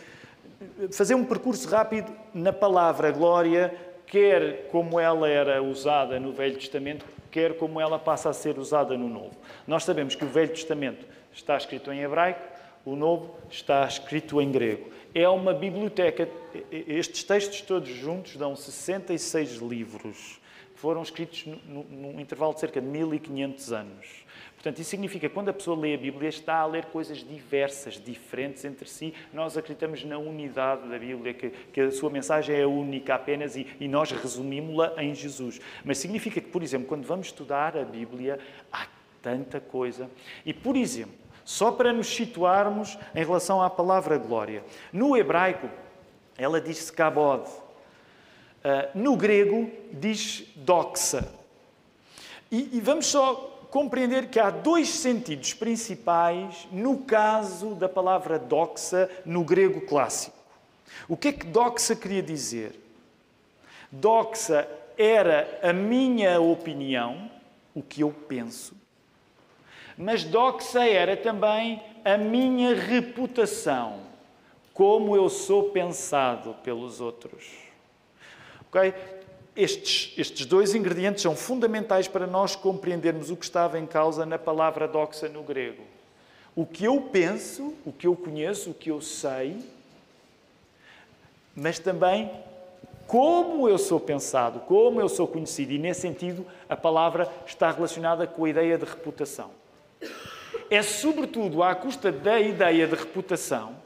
fazer 0.91 1.15
um 1.15 1.25
percurso 1.25 1.69
rápido 1.69 2.13
na 2.33 2.53
palavra 2.53 3.11
glória, 3.11 3.75
quer 4.07 4.69
como 4.71 5.01
ela 5.01 5.29
era 5.29 5.63
usada 5.63 6.21
no 6.21 6.33
Velho 6.33 6.57
Testamento, 6.57 7.07
quer 7.31 7.57
como 7.57 7.81
ela 7.81 7.99
passa 7.99 8.31
a 8.31 8.33
ser 8.33 8.59
usada 8.59 8.97
no 8.97 9.09
Novo. 9.09 9.37
Nós 9.67 9.85
sabemos 9.85 10.15
que 10.15 10.25
o 10.25 10.29
Velho 10.29 10.51
Testamento 10.51 11.07
está 11.33 11.57
escrito 11.57 11.93
em 11.93 12.03
hebraico, 12.03 12.41
o 12.85 12.95
Novo 12.95 13.35
está 13.51 13.85
escrito 13.87 14.41
em 14.41 14.53
grego. 14.53 14.91
É 15.15 15.29
uma 15.29 15.55
biblioteca. 15.55 16.29
Estes 16.71 17.25
textos 17.25 17.61
todos 17.61 17.89
juntos 17.89 18.37
dão 18.37 18.55
66 18.55 19.57
livros. 19.57 20.41
Foram 20.75 21.03
escritos 21.03 21.47
num 21.67 22.21
intervalo 22.21 22.55
de 22.55 22.61
cerca 22.61 22.81
de 22.81 22.87
1500 22.87 23.73
anos. 23.73 24.25
Portanto, 24.55 24.81
isso 24.81 24.91
significa 24.91 25.29
que 25.29 25.35
quando 25.35 25.51
a 25.51 25.53
pessoa 25.53 25.79
lê 25.79 25.95
a 25.95 25.99
Bíblia, 25.99 26.29
está 26.29 26.57
a 26.57 26.67
ler 26.67 26.87
coisas 26.87 27.19
diversas, 27.19 28.03
diferentes 28.03 28.65
entre 28.65 28.89
si. 28.89 29.13
Nós 29.33 29.59
acreditamos 29.59 30.03
na 30.05 30.17
unidade 30.17 30.89
da 30.89 30.99
Bíblia, 30.99 31.35
que, 31.35 31.51
que 31.51 31.81
a 31.83 31.91
sua 31.91 32.09
mensagem 32.09 32.57
é 32.57 32.67
única 32.67 33.15
apenas 33.15 33.57
e, 33.57 33.67
e 33.79 33.87
nós 33.87 34.11
resumimos-la 34.11 34.95
em 35.03 35.15
Jesus. 35.15 35.61
Mas 35.85 35.99
significa 35.99 36.41
que, 36.41 36.49
por 36.49 36.63
exemplo, 36.63 36.89
quando 36.89 37.05
vamos 37.05 37.27
estudar 37.27 37.77
a 37.77 37.85
Bíblia, 37.85 38.39
há 38.73 38.87
tanta 39.21 39.61
coisa. 39.61 40.11
E, 40.47 40.55
por 40.55 40.77
exemplo, 40.77 41.15
só 41.45 41.71
para 41.71 41.93
nos 41.93 42.07
situarmos 42.07 42.99
em 43.15 43.23
relação 43.23 43.63
à 43.63 43.69
palavra 43.69 44.17
glória, 44.17 44.65
no 44.91 45.15
hebraico 45.15 45.69
ela 46.37 46.61
diz-se 46.61 46.93
kabod. 46.93 47.49
Uh, 48.65 48.99
no 48.99 49.15
grego 49.15 49.71
diz 49.93 50.45
doxa. 50.57 51.29
E, 52.51 52.79
e 52.79 52.81
vamos 52.81 53.07
só 53.07 53.35
compreender 53.71 54.29
que 54.29 54.41
há 54.41 54.49
dois 54.49 54.89
sentidos 54.89 55.53
principais 55.53 56.67
no 56.73 56.99
caso 56.99 57.75
da 57.75 57.89
palavra 57.89 58.39
doxa 58.39 59.11
no 59.27 59.45
grego 59.45 59.83
clássico. 59.83 60.37
O 61.09 61.17
que 61.17 61.29
é 61.29 61.33
que 61.33 61.45
doxa 61.45 61.95
queria 61.95 62.23
dizer? 62.23 62.81
Doxa 63.91 64.67
era 64.97 65.59
a 65.63 65.73
minha 65.73 66.41
opinião, 66.41 67.31
o 67.75 67.83
que 67.83 68.01
eu 68.01 68.15
penso, 68.29 68.77
mas 69.99 70.25
doxa 70.25 70.87
era 70.87 71.17
também 71.17 71.83
a 72.05 72.17
minha 72.17 72.75
reputação, 72.75 74.01
como 74.73 75.17
eu 75.17 75.29
sou 75.29 75.71
pensado 75.71 76.55
pelos 76.63 77.01
outros. 77.01 77.64
Okay? 78.75 78.93
Estes, 79.57 80.13
estes 80.19 80.47
dois 80.47 80.75
ingredientes 80.75 81.23
são 81.23 81.37
fundamentais 81.37 82.09
para 82.09 82.27
nós 82.27 82.57
compreendermos 82.57 83.31
o 83.31 83.37
que 83.37 83.45
estava 83.45 83.79
em 83.79 83.87
causa 83.87 84.27
na 84.27 84.37
palavra 84.37 84.89
doxa 84.89 85.29
no 85.29 85.45
grego. 85.45 85.85
O 86.57 86.67
que 86.67 86.85
eu 86.85 87.01
penso, 87.01 87.73
o 87.87 87.93
que 87.93 88.09
eu 88.09 88.17
conheço, 88.17 88.71
o 88.71 88.75
que 88.75 88.91
eu 88.91 89.01
sei, 89.01 89.59
mas 91.55 91.79
também 91.79 92.29
como 93.07 93.69
eu 93.69 93.79
sou 93.79 94.01
pensado, 94.01 94.59
como 94.61 95.01
eu 95.01 95.09
sou 95.09 95.29
conhecido. 95.29 95.73
E 95.73 95.79
nesse 95.79 96.01
sentido, 96.01 96.45
a 96.69 96.75
palavra 96.75 97.31
está 97.47 97.71
relacionada 97.71 98.27
com 98.27 98.45
a 98.45 98.51
ideia 98.51 98.77
de 98.77 98.85
reputação. 98.85 99.51
É 100.69 100.83
sobretudo 100.83 101.63
à 101.63 101.77
custa 101.77 102.11
da 102.11 102.41
ideia 102.41 102.89
de 102.89 102.95
reputação 102.97 103.84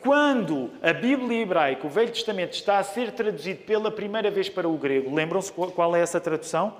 quando 0.00 0.70
a 0.82 0.92
Bíblia 0.92 1.42
hebraica, 1.42 1.86
o 1.86 1.90
Velho 1.90 2.10
Testamento, 2.10 2.52
está 2.52 2.78
a 2.78 2.82
ser 2.82 3.12
traduzido 3.12 3.60
pela 3.64 3.90
primeira 3.90 4.30
vez 4.30 4.48
para 4.48 4.68
o 4.68 4.76
grego, 4.76 5.14
lembram-se 5.14 5.52
qual 5.52 5.96
é 5.96 6.00
essa 6.00 6.20
tradução? 6.20 6.76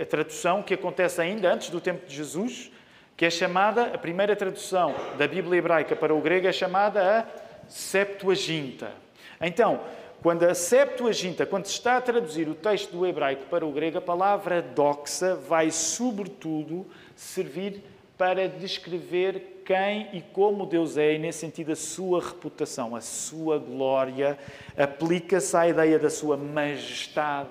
A 0.00 0.04
tradução 0.04 0.62
que 0.62 0.74
acontece 0.74 1.20
ainda 1.20 1.52
antes 1.52 1.70
do 1.70 1.80
tempo 1.80 2.06
de 2.06 2.14
Jesus, 2.14 2.70
que 3.16 3.24
é 3.24 3.30
chamada, 3.30 3.86
a 3.94 3.98
primeira 3.98 4.36
tradução 4.36 4.94
da 5.18 5.26
Bíblia 5.26 5.58
hebraica 5.58 5.96
para 5.96 6.14
o 6.14 6.20
grego 6.20 6.46
é 6.46 6.52
chamada 6.52 7.20
a 7.20 7.24
Septuaginta. 7.68 8.92
Então, 9.40 9.80
quando 10.22 10.44
a 10.44 10.54
Septuaginta, 10.54 11.46
quando 11.46 11.66
se 11.66 11.72
está 11.72 11.96
a 11.96 12.00
traduzir 12.00 12.48
o 12.48 12.54
texto 12.54 12.92
do 12.92 13.06
hebraico 13.06 13.46
para 13.46 13.66
o 13.66 13.72
grego, 13.72 13.98
a 13.98 14.02
palavra 14.02 14.60
doxa 14.60 15.34
vai, 15.34 15.70
sobretudo, 15.70 16.86
servir 17.14 17.82
para 18.16 18.48
descrever 18.48 19.55
quem 19.66 20.08
e 20.12 20.22
como 20.32 20.64
Deus 20.64 20.96
é, 20.96 21.14
e 21.14 21.18
nesse 21.18 21.40
sentido 21.40 21.72
a 21.72 21.76
sua 21.76 22.20
reputação, 22.20 22.94
a 22.94 23.00
sua 23.00 23.58
glória, 23.58 24.38
aplica-se 24.78 25.56
à 25.56 25.68
ideia 25.68 25.98
da 25.98 26.08
sua 26.08 26.36
majestade, 26.36 27.50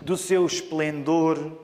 do 0.00 0.16
seu 0.16 0.46
esplendor, 0.46 1.58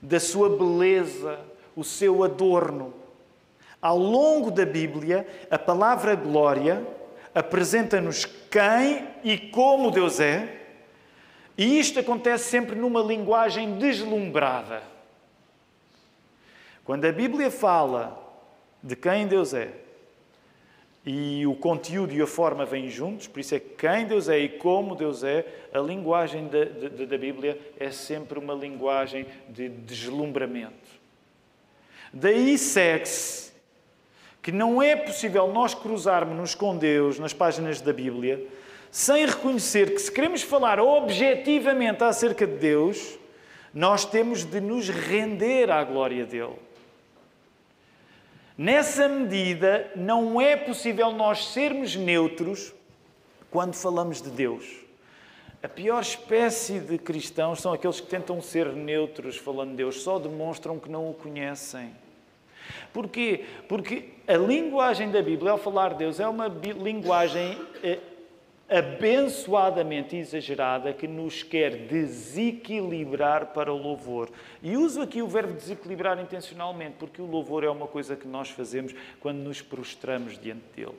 da 0.00 0.20
sua 0.20 0.48
beleza, 0.48 1.40
o 1.74 1.82
seu 1.82 2.22
adorno. 2.22 2.94
Ao 3.82 3.98
longo 3.98 4.52
da 4.52 4.64
Bíblia, 4.64 5.26
a 5.50 5.58
palavra 5.58 6.14
glória 6.14 6.86
apresenta-nos 7.34 8.24
quem 8.24 9.04
e 9.24 9.36
como 9.36 9.90
Deus 9.90 10.20
é, 10.20 10.60
e 11.58 11.78
isto 11.78 11.98
acontece 11.98 12.50
sempre 12.50 12.76
numa 12.76 13.00
linguagem 13.00 13.78
deslumbrada. 13.78 14.82
Quando 16.84 17.04
a 17.04 17.12
Bíblia 17.12 17.50
fala 17.50 18.23
de 18.84 18.94
quem 18.94 19.26
Deus 19.26 19.54
é 19.54 19.70
e 21.06 21.46
o 21.46 21.54
conteúdo 21.54 22.12
e 22.12 22.20
a 22.20 22.26
forma 22.26 22.66
vêm 22.66 22.88
juntos, 22.90 23.26
por 23.26 23.40
isso 23.40 23.54
é 23.54 23.60
quem 23.60 24.06
Deus 24.06 24.28
é 24.28 24.38
e 24.38 24.48
como 24.48 24.94
Deus 24.94 25.24
é, 25.24 25.46
a 25.72 25.78
linguagem 25.78 26.48
da, 26.48 26.64
da, 26.64 27.04
da 27.06 27.18
Bíblia 27.18 27.58
é 27.78 27.90
sempre 27.90 28.38
uma 28.38 28.52
linguagem 28.52 29.26
de 29.48 29.70
deslumbramento. 29.70 31.02
Daí 32.12 32.58
segue-se 32.58 33.52
que 34.42 34.52
não 34.52 34.82
é 34.82 34.94
possível 34.94 35.50
nós 35.50 35.74
cruzarmos-nos 35.74 36.54
com 36.54 36.76
Deus 36.76 37.18
nas 37.18 37.32
páginas 37.32 37.80
da 37.80 37.92
Bíblia 37.92 38.46
sem 38.90 39.26
reconhecer 39.26 39.94
que, 39.94 39.98
se 39.98 40.12
queremos 40.12 40.42
falar 40.42 40.78
objetivamente 40.78 42.04
acerca 42.04 42.46
de 42.46 42.56
Deus, 42.56 43.18
nós 43.72 44.04
temos 44.04 44.44
de 44.44 44.60
nos 44.60 44.88
render 44.88 45.70
à 45.70 45.82
glória 45.82 46.24
dele. 46.24 46.63
Nessa 48.56 49.08
medida, 49.08 49.90
não 49.96 50.40
é 50.40 50.56
possível 50.56 51.10
nós 51.10 51.46
sermos 51.48 51.96
neutros 51.96 52.72
quando 53.50 53.74
falamos 53.74 54.22
de 54.22 54.30
Deus. 54.30 54.64
A 55.60 55.68
pior 55.68 56.00
espécie 56.00 56.78
de 56.78 56.96
cristãos 56.96 57.60
são 57.60 57.72
aqueles 57.72 58.00
que 58.00 58.06
tentam 58.06 58.40
ser 58.40 58.66
neutros 58.72 59.36
falando 59.36 59.70
de 59.70 59.76
Deus, 59.76 60.02
só 60.02 60.20
demonstram 60.20 60.78
que 60.78 60.88
não 60.88 61.10
o 61.10 61.14
conhecem. 61.14 61.90
Porquê? 62.92 63.44
Porque 63.68 64.10
a 64.28 64.36
linguagem 64.36 65.10
da 65.10 65.20
Bíblia, 65.20 65.50
ao 65.50 65.58
falar 65.58 65.94
de 65.94 65.98
Deus, 65.98 66.20
é 66.20 66.28
uma 66.28 66.46
linguagem 66.46 67.58
eh, 67.82 67.98
abençoadamente 68.68 70.16
exagerada 70.16 70.92
que 70.92 71.06
nos 71.06 71.42
quer 71.42 71.86
desequilibrar 71.86 73.46
para 73.46 73.72
o 73.72 73.76
louvor. 73.76 74.30
E 74.62 74.76
uso 74.76 75.02
aqui 75.02 75.20
o 75.20 75.28
verbo 75.28 75.52
desequilibrar 75.52 76.18
intencionalmente, 76.18 76.96
porque 76.98 77.20
o 77.20 77.26
louvor 77.26 77.64
é 77.64 77.68
uma 77.68 77.86
coisa 77.86 78.16
que 78.16 78.26
nós 78.26 78.50
fazemos 78.50 78.94
quando 79.20 79.38
nos 79.38 79.60
prostramos 79.60 80.38
diante 80.38 80.64
dele. 80.74 80.98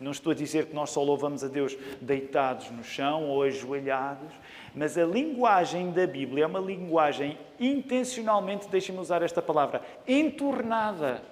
Não 0.00 0.10
estou 0.10 0.32
a 0.32 0.34
dizer 0.34 0.66
que 0.66 0.74
nós 0.74 0.90
só 0.90 1.02
louvamos 1.02 1.44
a 1.44 1.48
Deus 1.48 1.76
deitados 2.00 2.70
no 2.70 2.82
chão 2.82 3.28
ou 3.28 3.42
ajoelhados, 3.42 4.32
mas 4.74 4.98
a 4.98 5.04
linguagem 5.04 5.92
da 5.92 6.06
Bíblia 6.06 6.44
é 6.44 6.46
uma 6.46 6.58
linguagem 6.58 7.38
intencionalmente, 7.60 8.68
deixem-me 8.68 9.00
usar 9.00 9.22
esta 9.22 9.40
palavra, 9.40 9.80
entornada 10.06 11.22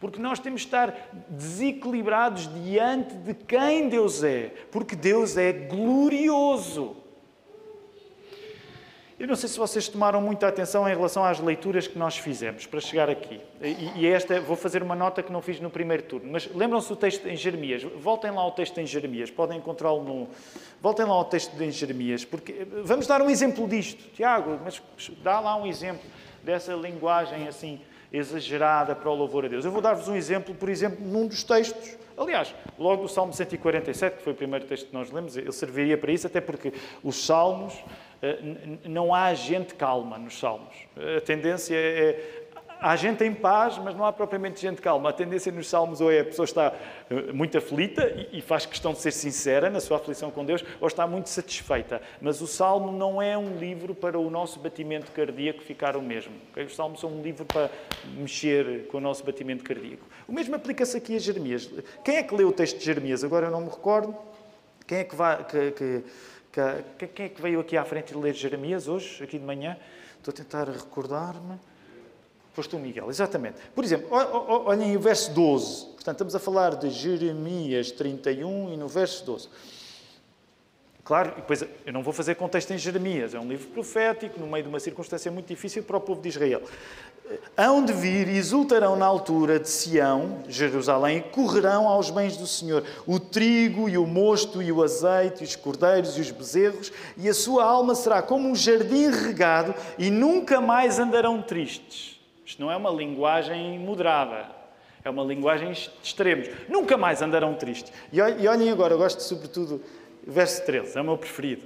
porque 0.00 0.18
nós 0.18 0.38
temos 0.38 0.62
de 0.62 0.66
estar 0.68 1.10
desequilibrados 1.28 2.52
diante 2.64 3.14
de 3.14 3.34
quem 3.34 3.88
Deus 3.88 4.24
é, 4.24 4.50
porque 4.72 4.96
Deus 4.96 5.36
é 5.36 5.52
glorioso. 5.52 6.96
Eu 9.20 9.28
não 9.28 9.36
sei 9.36 9.50
se 9.50 9.58
vocês 9.58 9.86
tomaram 9.86 10.18
muita 10.18 10.48
atenção 10.48 10.88
em 10.88 10.94
relação 10.94 11.22
às 11.22 11.38
leituras 11.38 11.86
que 11.86 11.98
nós 11.98 12.16
fizemos 12.16 12.64
para 12.64 12.80
chegar 12.80 13.10
aqui. 13.10 13.38
E, 13.94 14.06
esta, 14.06 14.40
vou 14.40 14.56
fazer 14.56 14.82
uma 14.82 14.94
nota 14.94 15.22
que 15.22 15.30
não 15.30 15.42
fiz 15.42 15.60
no 15.60 15.68
primeiro 15.68 16.02
turno. 16.04 16.32
Mas 16.32 16.48
lembram-se 16.54 16.88
do 16.88 16.96
texto 16.96 17.28
em 17.28 17.36
Jeremias? 17.36 17.82
Voltem 17.82 18.30
lá 18.30 18.40
ao 18.40 18.52
texto 18.52 18.78
em 18.78 18.86
Jeremias. 18.86 19.30
Podem 19.30 19.58
encontrá-lo 19.58 20.02
no. 20.02 20.28
Voltem 20.80 21.04
lá 21.04 21.12
ao 21.12 21.26
texto 21.26 21.52
em 21.62 21.70
Jeremias. 21.70 22.24
Porque 22.24 22.66
vamos 22.82 23.06
dar 23.06 23.20
um 23.20 23.28
exemplo 23.28 23.68
disto. 23.68 24.02
Tiago, 24.14 24.58
mas 24.64 24.80
dá 25.22 25.38
lá 25.38 25.54
um 25.54 25.66
exemplo 25.66 26.08
dessa 26.42 26.72
linguagem 26.72 27.46
assim 27.46 27.78
exagerada 28.12 28.94
para 28.94 29.10
o 29.10 29.14
louvor 29.14 29.44
a 29.44 29.48
Deus. 29.48 29.64
Eu 29.64 29.70
vou 29.70 29.80
dar-vos 29.80 30.08
um 30.08 30.16
exemplo, 30.16 30.54
por 30.54 30.68
exemplo, 30.68 31.04
num 31.04 31.26
dos 31.26 31.44
textos. 31.44 31.96
Aliás, 32.16 32.54
logo 32.78 33.04
o 33.04 33.08
Salmo 33.08 33.32
147, 33.32 34.18
que 34.18 34.22
foi 34.22 34.32
o 34.32 34.36
primeiro 34.36 34.66
texto 34.66 34.88
que 34.88 34.94
nós 34.94 35.10
lemos, 35.10 35.36
ele 35.36 35.52
serviria 35.52 35.96
para 35.96 36.12
isso, 36.12 36.26
até 36.26 36.40
porque 36.40 36.72
os 37.02 37.24
Salmos, 37.24 37.74
eh, 38.20 38.38
não 38.84 39.14
há 39.14 39.32
gente 39.32 39.74
calma 39.74 40.18
nos 40.18 40.38
Salmos. 40.38 40.74
A 41.16 41.20
tendência 41.20 41.74
é. 41.74 42.39
Há 42.80 42.96
gente 42.96 43.22
em 43.22 43.34
paz, 43.34 43.78
mas 43.78 43.94
não 43.94 44.04
há 44.04 44.12
propriamente 44.12 44.60
gente 44.60 44.80
calma. 44.80 45.10
A 45.10 45.12
tendência 45.12 45.52
nos 45.52 45.68
salmos 45.68 46.00
ou 46.00 46.10
é 46.10 46.20
a 46.20 46.24
pessoa 46.24 46.44
está 46.44 46.72
eh, 47.10 47.32
muito 47.32 47.56
aflita 47.58 48.28
e 48.32 48.40
faz 48.40 48.66
questão 48.66 48.92
de 48.92 49.00
ser 49.00 49.12
sincera 49.12 49.68
na 49.68 49.80
sua 49.80 49.98
aflição 49.98 50.30
com 50.30 50.44
Deus, 50.44 50.64
ou 50.80 50.88
está 50.88 51.06
muito 51.06 51.28
satisfeita. 51.28 52.00
Mas 52.20 52.40
o 52.40 52.46
salmo 52.46 52.90
não 52.90 53.20
é 53.20 53.36
um 53.36 53.58
livro 53.58 53.94
para 53.94 54.18
o 54.18 54.30
nosso 54.30 54.58
batimento 54.58 55.12
cardíaco 55.12 55.60
ficar 55.62 55.96
o 55.96 56.02
mesmo. 56.02 56.32
Okay? 56.50 56.64
Os 56.64 56.74
salmos 56.74 57.00
são 57.00 57.10
um 57.10 57.22
livro 57.22 57.44
para 57.44 57.70
mexer 58.16 58.86
com 58.88 58.98
o 58.98 59.00
nosso 59.00 59.24
batimento 59.24 59.62
cardíaco. 59.62 60.04
O 60.26 60.32
mesmo 60.32 60.54
aplica-se 60.54 60.96
aqui 60.96 61.16
a 61.16 61.18
Jeremias. 61.18 61.70
Quem 62.02 62.16
é 62.16 62.22
que 62.22 62.34
leu 62.34 62.48
o 62.48 62.52
texto 62.52 62.78
de 62.78 62.84
Jeremias? 62.84 63.22
Agora 63.22 63.46
eu 63.46 63.50
não 63.50 63.60
me 63.60 63.70
recordo. 63.70 64.16
Quem 64.86 64.98
é 64.98 65.04
que, 65.04 65.14
vai, 65.14 65.44
que, 65.44 65.70
que, 65.70 66.04
que, 66.98 67.06
quem 67.06 67.26
é 67.26 67.28
que 67.28 67.40
veio 67.40 67.60
aqui 67.60 67.76
à 67.76 67.84
frente 67.84 68.16
ler 68.16 68.34
Jeremias 68.34 68.88
hoje, 68.88 69.22
aqui 69.22 69.38
de 69.38 69.44
manhã? 69.44 69.76
Estou 70.18 70.32
a 70.32 70.36
tentar 70.36 70.68
recordar-me. 70.68 71.58
O 72.72 72.78
Miguel, 72.78 73.08
exatamente. 73.08 73.56
Por 73.74 73.84
exemplo, 73.84 74.08
olhem 74.10 74.96
o 74.96 75.00
verso 75.00 75.32
12. 75.32 75.86
Portanto, 75.86 76.16
estamos 76.16 76.34
a 76.34 76.38
falar 76.38 76.76
de 76.76 76.90
Jeremias 76.90 77.90
31 77.90 78.72
e 78.72 78.76
no 78.76 78.88
verso 78.88 79.24
12. 79.24 79.48
Claro, 81.10 81.32
depois 81.34 81.64
eu 81.84 81.92
não 81.92 82.04
vou 82.04 82.12
fazer 82.12 82.36
contexto 82.36 82.72
em 82.72 82.78
Jeremias, 82.78 83.34
é 83.34 83.40
um 83.40 83.48
livro 83.48 83.66
profético, 83.70 84.38
no 84.38 84.46
meio 84.46 84.62
de 84.62 84.68
uma 84.68 84.78
circunstância 84.78 85.28
muito 85.28 85.48
difícil 85.48 85.82
para 85.82 85.96
o 85.96 86.00
povo 86.00 86.22
de 86.22 86.28
Israel. 86.28 86.62
Hão 87.56 87.84
de 87.84 87.92
vir 87.92 88.28
e 88.28 88.36
exultarão 88.36 88.94
na 88.94 89.06
altura 89.06 89.58
de 89.58 89.68
Sião, 89.68 90.38
Jerusalém, 90.46 91.18
e 91.18 91.22
correrão 91.22 91.88
aos 91.88 92.10
bens 92.10 92.36
do 92.36 92.46
Senhor 92.46 92.84
o 93.08 93.18
trigo 93.18 93.88
e 93.88 93.98
o 93.98 94.06
mosto 94.06 94.62
e 94.62 94.70
o 94.70 94.84
azeite, 94.84 95.42
e 95.42 95.44
os 95.44 95.56
cordeiros 95.56 96.16
e 96.16 96.20
os 96.20 96.30
bezerros, 96.30 96.92
e 97.16 97.28
a 97.28 97.34
sua 97.34 97.64
alma 97.64 97.96
será 97.96 98.22
como 98.22 98.48
um 98.48 98.54
jardim 98.54 99.10
regado, 99.10 99.74
e 99.98 100.10
nunca 100.10 100.60
mais 100.60 101.00
andarão 101.00 101.42
tristes. 101.42 102.19
Isto 102.50 102.62
não 102.62 102.72
é 102.72 102.76
uma 102.76 102.90
linguagem 102.90 103.78
moderada, 103.78 104.48
é 105.04 105.08
uma 105.08 105.22
linguagem 105.22 105.70
de 105.70 105.88
extremos. 106.02 106.48
Nunca 106.68 106.96
mais 106.96 107.22
andarão 107.22 107.54
tristes. 107.54 107.92
E 108.12 108.20
olhem 108.20 108.68
agora, 108.70 108.92
eu 108.92 108.98
gosto 108.98 109.22
sobretudo, 109.22 109.80
verso 110.26 110.66
13, 110.66 110.98
é 110.98 111.00
o 111.00 111.04
meu 111.04 111.16
preferido, 111.16 111.62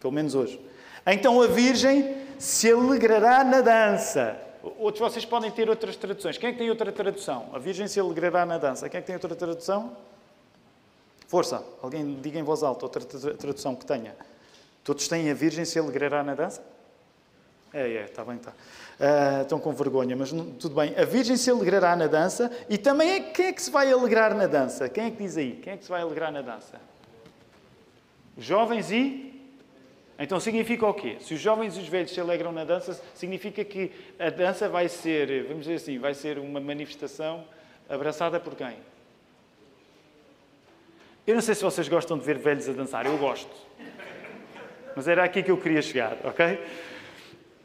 pelo 0.00 0.12
menos 0.12 0.34
hoje. 0.34 0.60
Então 1.06 1.40
a 1.40 1.46
Virgem 1.46 2.16
se 2.40 2.72
alegrará 2.72 3.44
na 3.44 3.60
dança. 3.60 4.36
Outros 4.80 4.98
vocês 4.98 5.24
podem 5.24 5.48
ter 5.48 5.70
outras 5.70 5.94
traduções. 5.94 6.36
Quem 6.36 6.48
é 6.48 6.52
que 6.52 6.58
tem 6.58 6.70
outra 6.70 6.90
tradução? 6.90 7.48
A 7.52 7.60
Virgem 7.60 7.86
se 7.86 8.00
alegrará 8.00 8.44
na 8.44 8.58
dança. 8.58 8.88
Quem 8.88 8.98
é 8.98 9.00
que 9.02 9.06
tem 9.06 9.14
outra 9.14 9.36
tradução? 9.36 9.96
Força, 11.28 11.62
alguém 11.80 12.18
diga 12.20 12.36
em 12.36 12.42
voz 12.42 12.64
alta 12.64 12.84
outra 12.84 13.04
tradução 13.04 13.76
que 13.76 13.86
tenha. 13.86 14.16
Todos 14.82 15.06
têm 15.06 15.30
a 15.30 15.34
Virgem 15.34 15.64
se 15.64 15.78
alegrará 15.78 16.24
na 16.24 16.34
dança? 16.34 16.60
É, 17.72 17.82
é, 17.82 18.04
está 18.04 18.24
bem, 18.24 18.36
está. 18.36 18.50
Uh, 18.50 19.42
estão 19.42 19.60
com 19.60 19.72
vergonha, 19.72 20.16
mas 20.16 20.32
não, 20.32 20.50
tudo 20.52 20.74
bem. 20.74 20.94
A 20.96 21.04
Virgem 21.04 21.36
se 21.36 21.50
alegrará 21.50 21.94
na 21.94 22.06
dança 22.06 22.50
e 22.68 22.76
também 22.76 23.10
é, 23.10 23.20
quem 23.20 23.46
é 23.46 23.52
que 23.52 23.62
se 23.62 23.70
vai 23.70 23.90
alegrar 23.90 24.34
na 24.34 24.46
dança? 24.46 24.88
Quem 24.88 25.04
é 25.06 25.10
que 25.10 25.16
diz 25.16 25.36
aí? 25.36 25.52
Quem 25.62 25.72
é 25.74 25.76
que 25.76 25.84
se 25.84 25.90
vai 25.90 26.02
alegrar 26.02 26.32
na 26.32 26.42
dança? 26.42 26.80
Jovens 28.36 28.90
e. 28.90 29.28
Então 30.18 30.38
significa 30.38 30.86
o 30.86 30.92
quê? 30.92 31.16
Se 31.20 31.32
os 31.32 31.40
jovens 31.40 31.76
e 31.76 31.80
os 31.80 31.88
velhos 31.88 32.10
se 32.10 32.20
alegram 32.20 32.52
na 32.52 32.64
dança, 32.64 33.00
significa 33.14 33.64
que 33.64 33.90
a 34.18 34.28
dança 34.28 34.68
vai 34.68 34.88
ser, 34.88 35.44
vamos 35.44 35.62
dizer 35.62 35.76
assim, 35.76 35.98
vai 35.98 36.12
ser 36.12 36.38
uma 36.38 36.60
manifestação 36.60 37.44
abraçada 37.88 38.38
por 38.38 38.54
quem? 38.54 38.76
Eu 41.26 41.34
não 41.34 41.40
sei 41.40 41.54
se 41.54 41.62
vocês 41.62 41.88
gostam 41.88 42.18
de 42.18 42.24
ver 42.24 42.36
velhos 42.36 42.68
a 42.68 42.72
dançar, 42.72 43.06
eu 43.06 43.16
gosto. 43.16 43.50
Mas 44.94 45.08
era 45.08 45.24
aqui 45.24 45.42
que 45.42 45.50
eu 45.50 45.56
queria 45.56 45.80
chegar, 45.80 46.18
ok? 46.24 46.58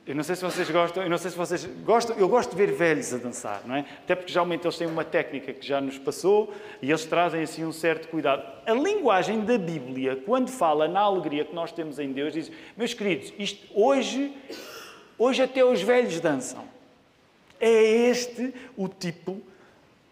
Eu 0.08 0.13
não 0.13 0.24
sei 0.24 0.36
se 0.36 0.44
vocês 0.44 0.70
gostam, 0.70 1.02
eu 1.02 1.10
não 1.10 1.18
sei 1.18 1.32
se 1.32 1.38
vocês 1.38 1.65
gostam, 1.84 2.15
eu 2.15 2.30
gosto 2.30 2.52
de 2.52 2.56
ver 2.56 2.72
velhos 2.72 3.12
a 3.12 3.18
dançar, 3.18 3.63
não 3.65 3.76
é? 3.76 3.80
Até 3.80 4.13
porque 4.13 4.32
geralmente 4.32 4.63
eles 4.63 4.78
têm 4.78 4.86
uma 4.86 5.04
técnica 5.04 5.52
que 5.52 5.65
já 5.65 5.82
nos 5.82 5.98
passou 5.98 6.54
e 6.80 6.91
eles 6.91 7.06
trazem 7.06 7.41
assim 7.41 7.65
um 7.65 7.72
certo 7.72 8.08
cuidado. 8.10 8.44
A 8.68 8.74
linguagem 8.74 9.41
da 9.41 9.58
Bíblia, 9.58 10.15
quando 10.24 10.52
fala 10.52 10.88
na 10.88 11.00
alegria 11.00 11.44
que 11.44 11.56
nós 11.56 11.72
temos 11.72 11.98
em 11.98 12.12
Deus, 12.12 12.34
diz: 12.34 12.52
"Meus 12.78 12.94
queridos, 12.94 13.34
isto 13.39 13.65
hoje 13.74 14.32
hoje 15.18 15.41
até 15.41 15.65
os 15.65 15.82
velhos 15.82 16.20
dançam". 16.20 16.63
É 17.60 17.72
este 17.72 18.54
o 18.78 18.88
tipo 18.88 19.41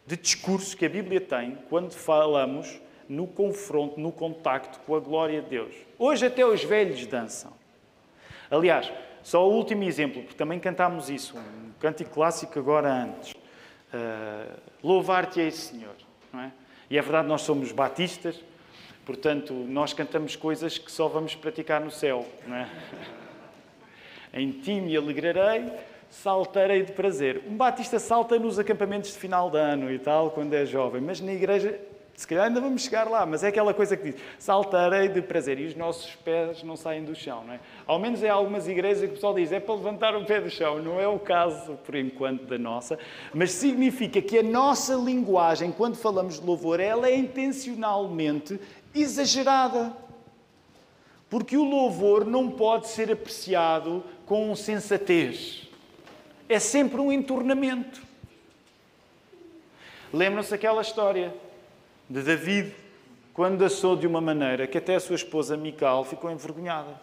de 0.08 0.18
discurso 0.18 0.76
que 0.76 0.88
a 0.88 0.90
Bíblia 0.90 1.22
tem 1.22 1.56
quando 1.70 1.94
falamos 1.94 2.82
no 3.08 3.28
confronto, 3.28 4.00
no 4.00 4.12
contacto 4.12 4.80
com 4.88 4.96
a 4.96 5.00
glória 5.00 5.40
de 5.40 5.50
Deus. 5.50 5.76
Hoje 6.00 6.26
até 6.26 6.44
os 6.44 6.64
velhos 6.64 7.06
dançam. 7.06 7.54
Aliás, 8.50 8.92
só 9.24 9.48
o 9.48 9.54
último 9.54 9.84
exemplo, 9.84 10.22
porque 10.22 10.38
também 10.38 10.60
cantámos 10.60 11.10
isso, 11.10 11.38
um 11.38 11.72
cântico 11.80 12.12
clássico 12.12 12.60
agora 12.60 12.92
antes. 12.92 13.32
Uh, 13.32 14.60
Louvar-te-ei, 14.84 15.50
Senhor. 15.50 15.96
Não 16.32 16.42
é? 16.42 16.52
E 16.90 16.98
é 16.98 17.02
verdade, 17.02 17.28
nós 17.28 17.42
somos 17.42 17.72
batistas, 17.72 18.44
portanto, 19.06 19.54
nós 19.54 19.94
cantamos 19.94 20.36
coisas 20.36 20.78
que 20.78 20.92
só 20.92 21.08
vamos 21.08 21.36
praticar 21.36 21.80
no 21.80 21.90
céu. 21.90 22.28
Não 22.46 22.56
é? 22.56 22.70
em 24.34 24.52
ti 24.52 24.82
me 24.82 24.96
alegrarei, 24.98 25.72
saltarei 26.10 26.84
de 26.84 26.92
prazer. 26.92 27.44
Um 27.48 27.56
batista 27.56 28.00
salta 28.00 28.38
nos 28.38 28.60
acampamentos 28.60 29.14
de 29.14 29.18
final 29.18 29.50
de 29.50 29.58
ano 29.58 29.90
e 29.90 30.00
tal, 30.00 30.32
quando 30.32 30.54
é 30.54 30.66
jovem, 30.66 31.02
mas 31.02 31.22
na 31.22 31.32
igreja 31.32 31.80
se 32.16 32.28
calhar 32.28 32.46
ainda 32.46 32.62
vamos 32.62 32.84
chegar 32.84 33.10
lá, 33.10 33.26
mas 33.26 33.44
é 33.44 33.48
aquela 33.48 33.74
coisa 33.74 33.98
que 33.98 34.12
diz: 34.12 34.22
saltarei 34.38 35.08
de 35.08 35.22
prazer 35.22 35.60
e 35.60 35.66
os 35.66 35.76
nossos 35.76 36.16
pés 36.16 36.62
não 36.62 36.78
saem 36.78 37.04
do 37.04 37.16
chão. 37.16 37.44
Não 37.44 37.54
é? 37.54 37.60
Ao 37.88 37.98
menos 37.98 38.22
em 38.22 38.30
algumas 38.30 38.68
igrejas 38.68 39.00
que 39.00 39.08
o 39.08 39.14
pessoal 39.14 39.34
diz: 39.34 39.52
é 39.52 39.60
para 39.60 39.74
levantar 39.74 40.16
o 40.16 40.24
pé 40.24 40.40
do 40.40 40.50
chão. 40.50 40.80
Não 40.80 41.00
é 41.00 41.08
o 41.08 41.18
caso, 41.18 41.74
por 41.84 41.96
enquanto, 41.96 42.46
da 42.46 42.58
nossa, 42.58 43.00
mas 43.34 43.52
significa 43.52 44.22
que 44.22 44.38
a 44.38 44.44
nossa 44.44 44.94
linguagem, 44.94 45.72
quando 45.72 45.96
falamos 45.96 46.40
de 46.40 46.46
louvor, 46.46 46.80
ela 46.80 47.08
é 47.08 47.16
intencionalmente 47.16 48.60
exagerada. 48.94 49.92
Porque 51.32 51.58
o 51.58 51.64
louvor 51.64 52.26
não 52.26 52.52
pode 52.52 52.90
ser 52.90 53.12
apreciado 53.12 54.04
com 54.28 54.56
sensatez. 54.56 55.68
É 56.48 56.60
sempre 56.60 57.02
um 57.02 57.12
entornamento. 57.12 58.04
Lembram-se 60.14 60.54
aquela 60.54 60.84
história 60.84 61.34
de 62.10 62.22
David, 62.22 62.74
quando 63.34 63.58
dançou 63.58 63.96
de 63.96 64.06
uma 64.06 64.22
maneira 64.22 64.68
que 64.68 64.78
até 64.78 64.96
a 64.96 65.00
sua 65.00 65.16
esposa 65.16 65.58
Mical 65.58 66.04
ficou 66.04 66.30
envergonhada. 66.30 67.02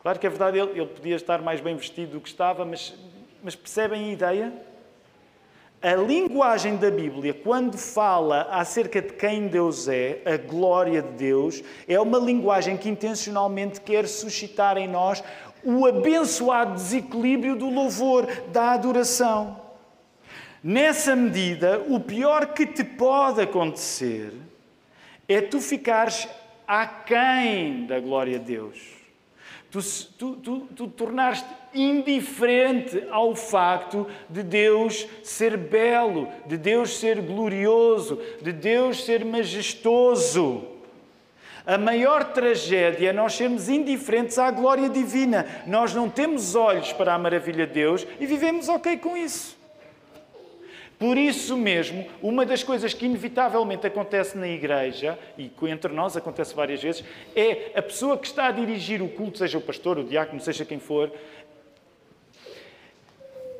Claro 0.00 0.18
que 0.18 0.26
é 0.26 0.30
verdade, 0.30 0.58
ele, 0.58 0.70
ele 0.72 0.86
podia 0.86 1.16
estar 1.16 1.40
mais 1.40 1.60
bem 1.60 1.74
vestido 1.76 2.12
do 2.12 2.20
que 2.20 2.28
estava, 2.28 2.64
mas, 2.64 2.94
mas 3.42 3.56
percebem 3.56 4.10
a 4.10 4.12
ideia? 4.12 4.52
A 5.82 5.94
linguagem 5.96 6.76
da 6.76 6.90
Bíblia, 6.90 7.34
quando 7.34 7.76
fala 7.76 8.48
acerca 8.50 9.02
de 9.02 9.12
quem 9.12 9.48
Deus 9.48 9.88
é, 9.88 10.20
a 10.24 10.36
glória 10.36 11.02
de 11.02 11.12
Deus, 11.12 11.62
é 11.86 12.00
uma 12.00 12.18
linguagem 12.18 12.76
que 12.76 12.88
intencionalmente 12.88 13.80
quer 13.80 14.06
suscitar 14.06 14.78
em 14.78 14.88
nós 14.88 15.22
o 15.62 15.86
abençoado 15.86 16.74
desequilíbrio 16.74 17.56
do 17.56 17.68
louvor, 17.68 18.26
da 18.52 18.72
adoração. 18.72 19.63
Nessa 20.66 21.14
medida, 21.14 21.84
o 21.90 22.00
pior 22.00 22.54
que 22.54 22.64
te 22.64 22.82
pode 22.82 23.38
acontecer 23.42 24.32
é 25.28 25.42
tu 25.42 25.60
ficares 25.60 26.26
aquém 26.66 27.84
da 27.84 28.00
glória 28.00 28.38
de 28.38 28.46
Deus. 28.46 28.78
Tu, 29.70 29.80
tu, 30.18 30.36
tu, 30.36 30.60
tu 30.74 30.88
tornaste 30.88 31.46
indiferente 31.74 33.04
ao 33.10 33.36
facto 33.36 34.06
de 34.30 34.42
Deus 34.42 35.06
ser 35.22 35.58
belo, 35.58 36.28
de 36.46 36.56
Deus 36.56 36.98
ser 36.98 37.20
glorioso, 37.20 38.18
de 38.40 38.50
Deus 38.50 39.04
ser 39.04 39.22
majestoso. 39.22 40.66
A 41.66 41.76
maior 41.76 42.32
tragédia 42.32 43.10
é 43.10 43.12
nós 43.12 43.34
sermos 43.34 43.68
indiferentes 43.68 44.38
à 44.38 44.50
glória 44.50 44.88
divina. 44.88 45.46
Nós 45.66 45.94
não 45.94 46.08
temos 46.08 46.54
olhos 46.54 46.90
para 46.94 47.12
a 47.12 47.18
maravilha 47.18 47.66
de 47.66 47.74
Deus 47.74 48.06
e 48.18 48.24
vivemos 48.24 48.70
ok 48.70 48.96
com 48.96 49.14
isso. 49.14 49.53
Por 50.98 51.18
isso 51.18 51.56
mesmo, 51.56 52.06
uma 52.22 52.46
das 52.46 52.62
coisas 52.62 52.94
que 52.94 53.04
inevitavelmente 53.06 53.86
acontece 53.86 54.38
na 54.38 54.48
igreja, 54.48 55.18
e 55.36 55.48
que 55.48 55.68
entre 55.68 55.92
nós 55.92 56.16
acontece 56.16 56.54
várias 56.54 56.82
vezes, 56.82 57.04
é 57.34 57.72
a 57.74 57.82
pessoa 57.82 58.16
que 58.16 58.26
está 58.26 58.46
a 58.46 58.52
dirigir 58.52 59.02
o 59.02 59.08
culto, 59.08 59.38
seja 59.38 59.58
o 59.58 59.60
pastor, 59.60 59.98
o 59.98 60.04
diácono, 60.04 60.40
seja 60.40 60.64
quem 60.64 60.78
for, 60.78 61.12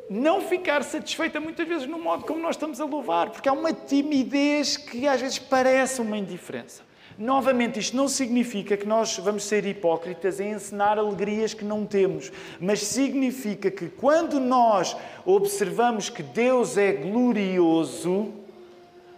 não 0.08 0.40
ficar 0.40 0.82
satisfeita 0.84 1.40
muitas 1.40 1.66
vezes 1.66 1.86
no 1.86 1.98
modo 1.98 2.24
como 2.24 2.40
nós 2.40 2.56
estamos 2.56 2.80
a 2.80 2.84
louvar, 2.84 3.30
porque 3.30 3.48
há 3.48 3.52
uma 3.52 3.72
timidez 3.72 4.76
que 4.76 5.08
às 5.08 5.20
vezes 5.20 5.38
parece 5.38 6.00
uma 6.00 6.16
indiferença. 6.16 6.82
Novamente, 7.16 7.78
isto 7.78 7.96
não 7.96 8.08
significa 8.08 8.76
que 8.76 8.86
nós 8.86 9.16
vamos 9.18 9.44
ser 9.44 9.64
hipócritas 9.64 10.40
em 10.40 10.52
ensinar 10.52 10.98
alegrias 10.98 11.54
que 11.54 11.64
não 11.64 11.86
temos, 11.86 12.32
mas 12.58 12.80
significa 12.80 13.70
que 13.70 13.88
quando 13.88 14.40
nós 14.40 14.96
observamos 15.24 16.10
que 16.10 16.24
Deus 16.24 16.76
é 16.76 16.92
glorioso, 16.92 18.32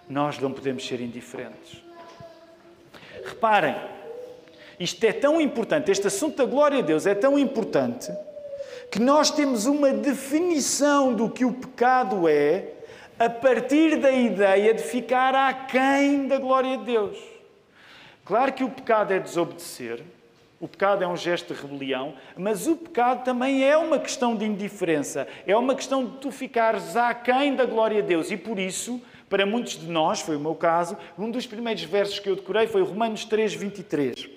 nós 0.09 0.39
não 0.39 0.53
podemos 0.53 0.87
ser 0.87 1.01
indiferentes. 1.01 1.83
Reparem, 3.25 3.75
isto 4.79 5.03
é 5.05 5.13
tão 5.13 5.41
importante, 5.41 5.91
este 5.91 6.07
assunto 6.07 6.37
da 6.37 6.45
glória 6.45 6.81
a 6.81 6.83
Deus 6.83 7.07
é 7.07 7.15
tão 7.15 7.39
importante 7.39 8.13
que 8.91 9.01
nós 9.01 9.31
temos 9.31 9.65
uma 9.65 9.91
definição 9.91 11.15
do 11.15 11.31
que 11.31 11.47
o 11.47 11.53
pecado 11.53 12.29
é 12.29 12.73
a 13.19 13.31
partir 13.31 13.97
da 13.97 14.11
ideia 14.11 14.75
de 14.75 14.83
ficar 14.83 15.35
aquém 15.35 16.29
da 16.29 16.39
glória 16.39 16.77
de 16.77 16.85
Deus. 16.85 17.36
Claro 18.27 18.53
que 18.53 18.65
o 18.65 18.69
pecado 18.69 19.13
é 19.13 19.21
desobedecer, 19.21 20.03
o 20.59 20.67
pecado 20.67 21.05
é 21.05 21.07
um 21.07 21.17
gesto 21.17 21.55
de 21.55 21.63
rebelião, 21.63 22.15
mas 22.37 22.67
o 22.67 22.75
pecado 22.75 23.23
também 23.23 23.63
é 23.63 23.77
uma 23.77 24.01
questão 24.01 24.35
de 24.35 24.45
indiferença, 24.45 25.29
é 25.47 25.57
uma 25.57 25.77
questão 25.77 26.05
de 26.05 26.19
tu 26.19 26.33
ficares 26.33 26.97
aquém 26.97 27.55
da 27.55 27.65
glória 27.65 28.03
de 28.03 28.09
Deus. 28.09 28.33
E 28.33 28.37
por 28.37 28.59
isso, 28.59 29.01
para 29.29 29.47
muitos 29.47 29.79
de 29.79 29.87
nós, 29.87 30.23
foi 30.23 30.35
o 30.35 30.41
meu 30.41 30.57
caso, 30.57 30.97
um 31.17 31.31
dos 31.31 31.47
primeiros 31.47 31.85
versos 31.85 32.19
que 32.19 32.29
eu 32.29 32.35
decorei 32.35 32.67
foi 32.67 32.83
Romanos 32.83 33.25
3, 33.25 33.55
23. 33.55 34.36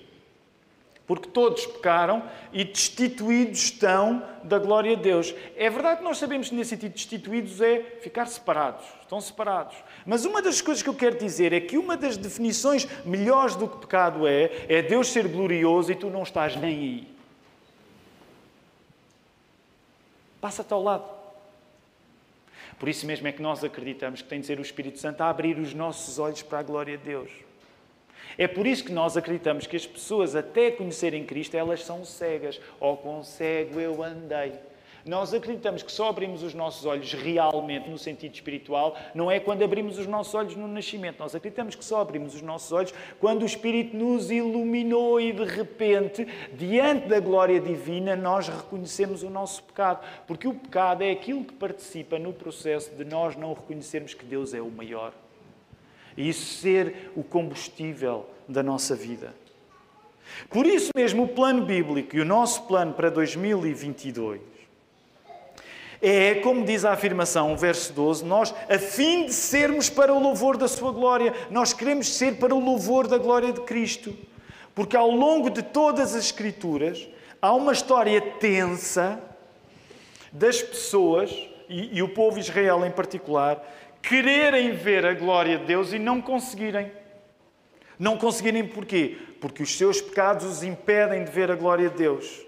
Porque 1.10 1.28
todos 1.28 1.66
pecaram 1.66 2.22
e 2.52 2.62
destituídos 2.62 3.64
estão 3.64 4.22
da 4.44 4.60
glória 4.60 4.96
de 4.96 5.02
Deus. 5.02 5.34
É 5.56 5.68
verdade 5.68 5.98
que 5.98 6.04
nós 6.04 6.18
sabemos 6.18 6.48
que, 6.48 6.54
nesse 6.54 6.70
sentido, 6.70 6.92
destituídos 6.92 7.60
é 7.60 7.80
ficar 8.00 8.26
separados. 8.26 8.86
Estão 9.02 9.20
separados. 9.20 9.74
Mas 10.06 10.24
uma 10.24 10.40
das 10.40 10.60
coisas 10.60 10.84
que 10.84 10.88
eu 10.88 10.94
quero 10.94 11.18
dizer 11.18 11.52
é 11.52 11.58
que 11.58 11.76
uma 11.76 11.96
das 11.96 12.16
definições 12.16 12.86
melhores 13.04 13.56
do 13.56 13.66
que 13.66 13.78
pecado 13.78 14.24
é, 14.24 14.52
é 14.68 14.82
Deus 14.82 15.08
ser 15.08 15.26
glorioso 15.26 15.90
e 15.90 15.96
tu 15.96 16.08
não 16.08 16.22
estás 16.22 16.54
nem 16.54 16.78
aí. 16.78 17.08
Passa-te 20.40 20.72
ao 20.72 20.80
lado. 20.80 21.10
Por 22.78 22.88
isso 22.88 23.04
mesmo 23.04 23.26
é 23.26 23.32
que 23.32 23.42
nós 23.42 23.64
acreditamos 23.64 24.22
que 24.22 24.28
tem 24.28 24.38
de 24.38 24.46
ser 24.46 24.60
o 24.60 24.62
Espírito 24.62 25.00
Santo 25.00 25.22
a 25.22 25.28
abrir 25.28 25.58
os 25.58 25.74
nossos 25.74 26.20
olhos 26.20 26.40
para 26.40 26.60
a 26.60 26.62
glória 26.62 26.96
de 26.96 27.02
Deus. 27.02 27.49
É 28.38 28.46
por 28.46 28.66
isso 28.66 28.84
que 28.84 28.92
nós 28.92 29.16
acreditamos 29.16 29.66
que 29.66 29.76
as 29.76 29.86
pessoas, 29.86 30.34
até 30.34 30.70
conhecerem 30.70 31.24
Cristo, 31.24 31.56
elas 31.56 31.84
são 31.84 32.04
cegas. 32.04 32.60
Ou 32.78 32.96
com 32.96 33.22
cego 33.22 33.80
eu 33.80 34.02
andei. 34.02 34.52
Nós 35.04 35.32
acreditamos 35.32 35.82
que 35.82 35.90
só 35.90 36.10
abrimos 36.10 36.42
os 36.42 36.52
nossos 36.52 36.84
olhos 36.84 37.12
realmente 37.12 37.88
no 37.88 37.96
sentido 37.96 38.34
espiritual, 38.34 38.96
não 39.14 39.30
é 39.30 39.40
quando 39.40 39.64
abrimos 39.64 39.98
os 39.98 40.06
nossos 40.06 40.34
olhos 40.34 40.56
no 40.56 40.68
nascimento. 40.68 41.18
Nós 41.20 41.34
acreditamos 41.34 41.74
que 41.74 41.84
só 41.84 42.00
abrimos 42.00 42.34
os 42.34 42.42
nossos 42.42 42.70
olhos 42.70 42.94
quando 43.18 43.42
o 43.42 43.46
Espírito 43.46 43.96
nos 43.96 44.30
iluminou 44.30 45.20
e 45.20 45.32
de 45.32 45.44
repente, 45.44 46.26
diante 46.52 47.08
da 47.08 47.18
glória 47.18 47.60
divina, 47.60 48.14
nós 48.14 48.48
reconhecemos 48.48 49.22
o 49.22 49.30
nosso 49.30 49.62
pecado. 49.62 50.06
Porque 50.26 50.46
o 50.46 50.54
pecado 50.54 51.02
é 51.02 51.10
aquilo 51.10 51.44
que 51.44 51.54
participa 51.54 52.18
no 52.18 52.32
processo 52.32 52.94
de 52.94 53.04
nós 53.04 53.36
não 53.36 53.54
reconhecermos 53.54 54.12
que 54.12 54.24
Deus 54.24 54.52
é 54.52 54.60
o 54.60 54.70
maior 54.70 55.12
e 56.16 56.28
isso 56.28 56.60
ser 56.60 57.10
o 57.16 57.22
combustível 57.22 58.26
da 58.48 58.62
nossa 58.62 58.94
vida. 58.94 59.34
Por 60.48 60.66
isso 60.66 60.90
mesmo, 60.94 61.24
o 61.24 61.28
plano 61.28 61.64
bíblico 61.64 62.16
e 62.16 62.20
o 62.20 62.24
nosso 62.24 62.62
plano 62.62 62.92
para 62.94 63.10
2022 63.10 64.50
é, 66.02 66.36
como 66.36 66.64
diz 66.64 66.84
a 66.84 66.92
afirmação, 66.92 67.52
o 67.52 67.56
verso 67.56 67.92
12, 67.92 68.24
nós, 68.24 68.54
a 68.68 68.78
fim 68.78 69.26
de 69.26 69.34
sermos 69.34 69.90
para 69.90 70.14
o 70.14 70.18
louvor 70.18 70.56
da 70.56 70.66
Sua 70.66 70.92
glória, 70.92 71.34
nós 71.50 71.72
queremos 71.72 72.08
ser 72.08 72.36
para 72.36 72.54
o 72.54 72.60
louvor 72.60 73.06
da 73.06 73.18
glória 73.18 73.52
de 73.52 73.60
Cristo. 73.60 74.16
Porque 74.74 74.96
ao 74.96 75.10
longo 75.10 75.50
de 75.50 75.62
todas 75.62 76.14
as 76.14 76.24
Escrituras 76.24 77.06
há 77.42 77.52
uma 77.52 77.72
história 77.72 78.20
tensa 78.20 79.20
das 80.32 80.62
pessoas, 80.62 81.30
e, 81.68 81.98
e 81.98 82.02
o 82.02 82.08
povo 82.08 82.38
Israel 82.38 82.84
em 82.86 82.90
particular, 82.90 83.62
quererem 84.02 84.72
ver 84.72 85.04
a 85.04 85.14
glória 85.14 85.58
de 85.58 85.66
Deus 85.66 85.92
e 85.92 85.98
não 85.98 86.20
conseguirem. 86.20 86.90
Não 87.98 88.16
conseguirem 88.16 88.66
porquê? 88.66 89.16
Porque 89.40 89.62
os 89.62 89.76
seus 89.76 90.00
pecados 90.00 90.46
os 90.46 90.62
impedem 90.62 91.24
de 91.24 91.30
ver 91.30 91.50
a 91.50 91.54
glória 91.54 91.88
de 91.88 91.96
Deus. 91.96 92.40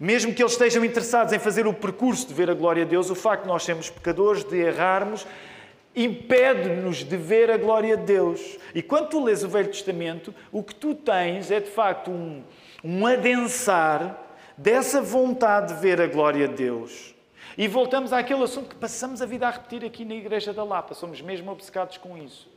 Mesmo 0.00 0.32
que 0.32 0.42
eles 0.42 0.52
estejam 0.52 0.84
interessados 0.84 1.32
em 1.32 1.38
fazer 1.38 1.66
o 1.66 1.74
percurso 1.74 2.26
de 2.28 2.34
ver 2.34 2.48
a 2.48 2.54
glória 2.54 2.84
de 2.84 2.92
Deus, 2.92 3.10
o 3.10 3.14
facto 3.14 3.42
de 3.42 3.48
nós 3.48 3.64
sermos 3.64 3.90
pecadores, 3.90 4.44
de 4.44 4.56
errarmos, 4.56 5.26
impede-nos 5.94 6.98
de 6.98 7.16
ver 7.16 7.50
a 7.50 7.56
glória 7.56 7.96
de 7.96 8.04
Deus. 8.04 8.58
E 8.74 8.80
quando 8.80 9.08
tu 9.08 9.24
lês 9.24 9.42
o 9.42 9.48
Velho 9.48 9.68
Testamento, 9.68 10.32
o 10.52 10.62
que 10.62 10.74
tu 10.74 10.94
tens 10.94 11.50
é 11.50 11.58
de 11.58 11.70
facto 11.70 12.10
um, 12.10 12.42
um 12.84 13.06
adensar 13.06 14.16
dessa 14.56 15.02
vontade 15.02 15.74
de 15.74 15.80
ver 15.80 16.00
a 16.00 16.06
glória 16.06 16.46
de 16.46 16.54
Deus. 16.54 17.14
E 17.58 17.66
voltamos 17.66 18.12
àquele 18.12 18.44
assunto 18.44 18.68
que 18.68 18.76
passamos 18.76 19.20
a 19.20 19.26
vida 19.26 19.48
a 19.48 19.50
repetir 19.50 19.84
aqui 19.84 20.04
na 20.04 20.14
Igreja 20.14 20.52
da 20.52 20.62
Lapa. 20.62 20.94
Somos 20.94 21.20
mesmo 21.20 21.50
obcecados 21.50 21.98
com 21.98 22.16
isso. 22.16 22.48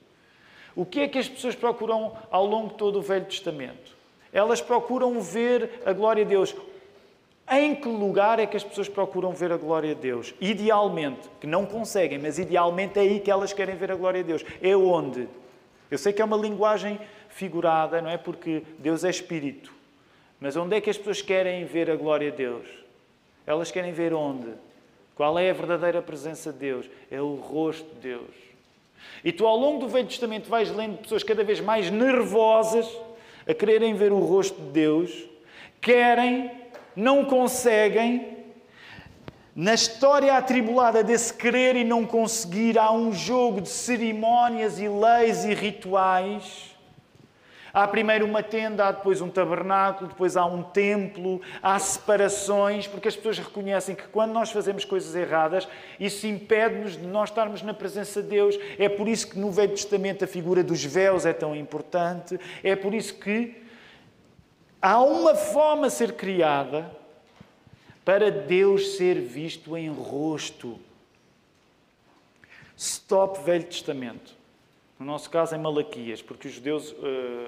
O 0.75 0.85
que 0.85 0.99
é 0.99 1.07
que 1.07 1.17
as 1.17 1.27
pessoas 1.27 1.55
procuram 1.55 2.15
ao 2.29 2.45
longo 2.45 2.69
de 2.69 2.75
todo 2.75 2.99
o 2.99 3.01
Velho 3.01 3.25
Testamento? 3.25 3.97
Elas 4.31 4.61
procuram 4.61 5.19
ver 5.19 5.81
a 5.87 5.91
glória 5.91 6.23
de 6.23 6.29
Deus. 6.29 6.55
Em 7.49 7.73
que 7.73 7.87
lugar 7.87 8.37
é 8.37 8.45
que 8.45 8.55
as 8.55 8.63
pessoas 8.63 8.87
procuram 8.87 9.31
ver 9.31 9.51
a 9.51 9.57
glória 9.57 9.95
de 9.95 10.01
Deus? 10.01 10.35
Idealmente, 10.39 11.27
que 11.39 11.47
não 11.47 11.65
conseguem, 11.65 12.19
mas 12.19 12.37
idealmente 12.37 12.99
é 12.99 13.01
aí 13.01 13.19
que 13.19 13.31
elas 13.31 13.51
querem 13.51 13.75
ver 13.75 13.91
a 13.91 13.95
glória 13.95 14.21
de 14.21 14.27
Deus. 14.27 14.45
É 14.61 14.75
onde? 14.75 15.27
Eu 15.89 15.97
sei 15.97 16.13
que 16.13 16.21
é 16.21 16.25
uma 16.25 16.37
linguagem 16.37 16.99
figurada, 17.27 18.03
não 18.03 18.09
é? 18.11 18.17
Porque 18.17 18.61
Deus 18.77 19.03
é 19.03 19.09
Espírito. 19.09 19.73
Mas 20.39 20.55
onde 20.55 20.75
é 20.75 20.79
que 20.79 20.91
as 20.91 20.97
pessoas 20.97 21.23
querem 21.23 21.65
ver 21.65 21.89
a 21.89 21.95
glória 21.95 22.29
de 22.29 22.37
Deus? 22.37 22.67
Elas 23.47 23.71
querem 23.71 23.91
ver 23.91 24.13
onde? 24.13 24.47
Qual 25.15 25.37
é 25.37 25.49
a 25.49 25.53
verdadeira 25.53 26.01
presença 26.01 26.51
de 26.51 26.59
Deus? 26.59 26.89
É 27.09 27.21
o 27.21 27.35
rosto 27.35 27.87
de 27.95 28.09
Deus. 28.09 28.35
E 29.23 29.31
tu, 29.31 29.45
ao 29.45 29.57
longo 29.57 29.79
do 29.79 29.87
Velho 29.87 30.07
Testamento, 30.07 30.49
vais 30.49 30.71
lendo 30.71 30.97
pessoas 30.97 31.23
cada 31.23 31.43
vez 31.43 31.59
mais 31.59 31.89
nervosas 31.89 32.87
a 33.47 33.53
quererem 33.53 33.93
ver 33.93 34.11
o 34.11 34.19
rosto 34.19 34.59
de 34.61 34.69
Deus, 34.69 35.25
querem, 35.79 36.51
não 36.95 37.25
conseguem. 37.25 38.37
Na 39.55 39.73
história 39.73 40.37
atribulada 40.37 41.03
desse 41.03 41.33
querer 41.33 41.75
e 41.75 41.83
não 41.83 42.05
conseguir, 42.05 42.79
há 42.79 42.91
um 42.91 43.11
jogo 43.11 43.61
de 43.61 43.69
cerimónias 43.69 44.79
e 44.79 44.87
leis 44.87 45.43
e 45.43 45.53
rituais 45.53 46.70
Há 47.73 47.87
primeiro 47.87 48.25
uma 48.25 48.43
tenda, 48.43 48.87
há 48.87 48.91
depois 48.91 49.21
um 49.21 49.29
tabernáculo, 49.29 50.09
depois 50.09 50.35
há 50.35 50.45
um 50.45 50.61
templo, 50.61 51.41
há 51.63 51.79
separações, 51.79 52.85
porque 52.85 53.07
as 53.07 53.15
pessoas 53.15 53.39
reconhecem 53.39 53.95
que 53.95 54.07
quando 54.07 54.31
nós 54.31 54.51
fazemos 54.51 54.83
coisas 54.83 55.15
erradas, 55.15 55.67
isso 55.99 56.27
impede-nos 56.27 56.97
de 56.97 57.07
nós 57.07 57.29
estarmos 57.29 57.61
na 57.61 57.73
presença 57.73 58.21
de 58.21 58.27
Deus. 58.27 58.59
É 58.77 58.89
por 58.89 59.07
isso 59.07 59.29
que 59.29 59.39
no 59.39 59.51
Velho 59.51 59.71
Testamento 59.71 60.25
a 60.25 60.27
figura 60.27 60.63
dos 60.63 60.83
véus 60.83 61.25
é 61.25 61.31
tão 61.31 61.55
importante, 61.55 62.37
é 62.61 62.75
por 62.75 62.93
isso 62.93 63.15
que 63.15 63.63
há 64.81 65.01
uma 65.01 65.35
forma 65.35 65.87
a 65.87 65.89
ser 65.89 66.13
criada 66.13 66.91
para 68.03 68.29
Deus 68.29 68.97
ser 68.97 69.21
visto 69.21 69.77
em 69.77 69.89
rosto. 69.89 70.77
Stop 72.75 73.43
Velho 73.43 73.63
Testamento. 73.63 74.40
No 75.01 75.07
nosso 75.07 75.31
caso, 75.31 75.55
em 75.55 75.57
Malaquias, 75.57 76.21
porque 76.21 76.47
os 76.47 76.53
judeus 76.53 76.91
uh, 76.91 76.95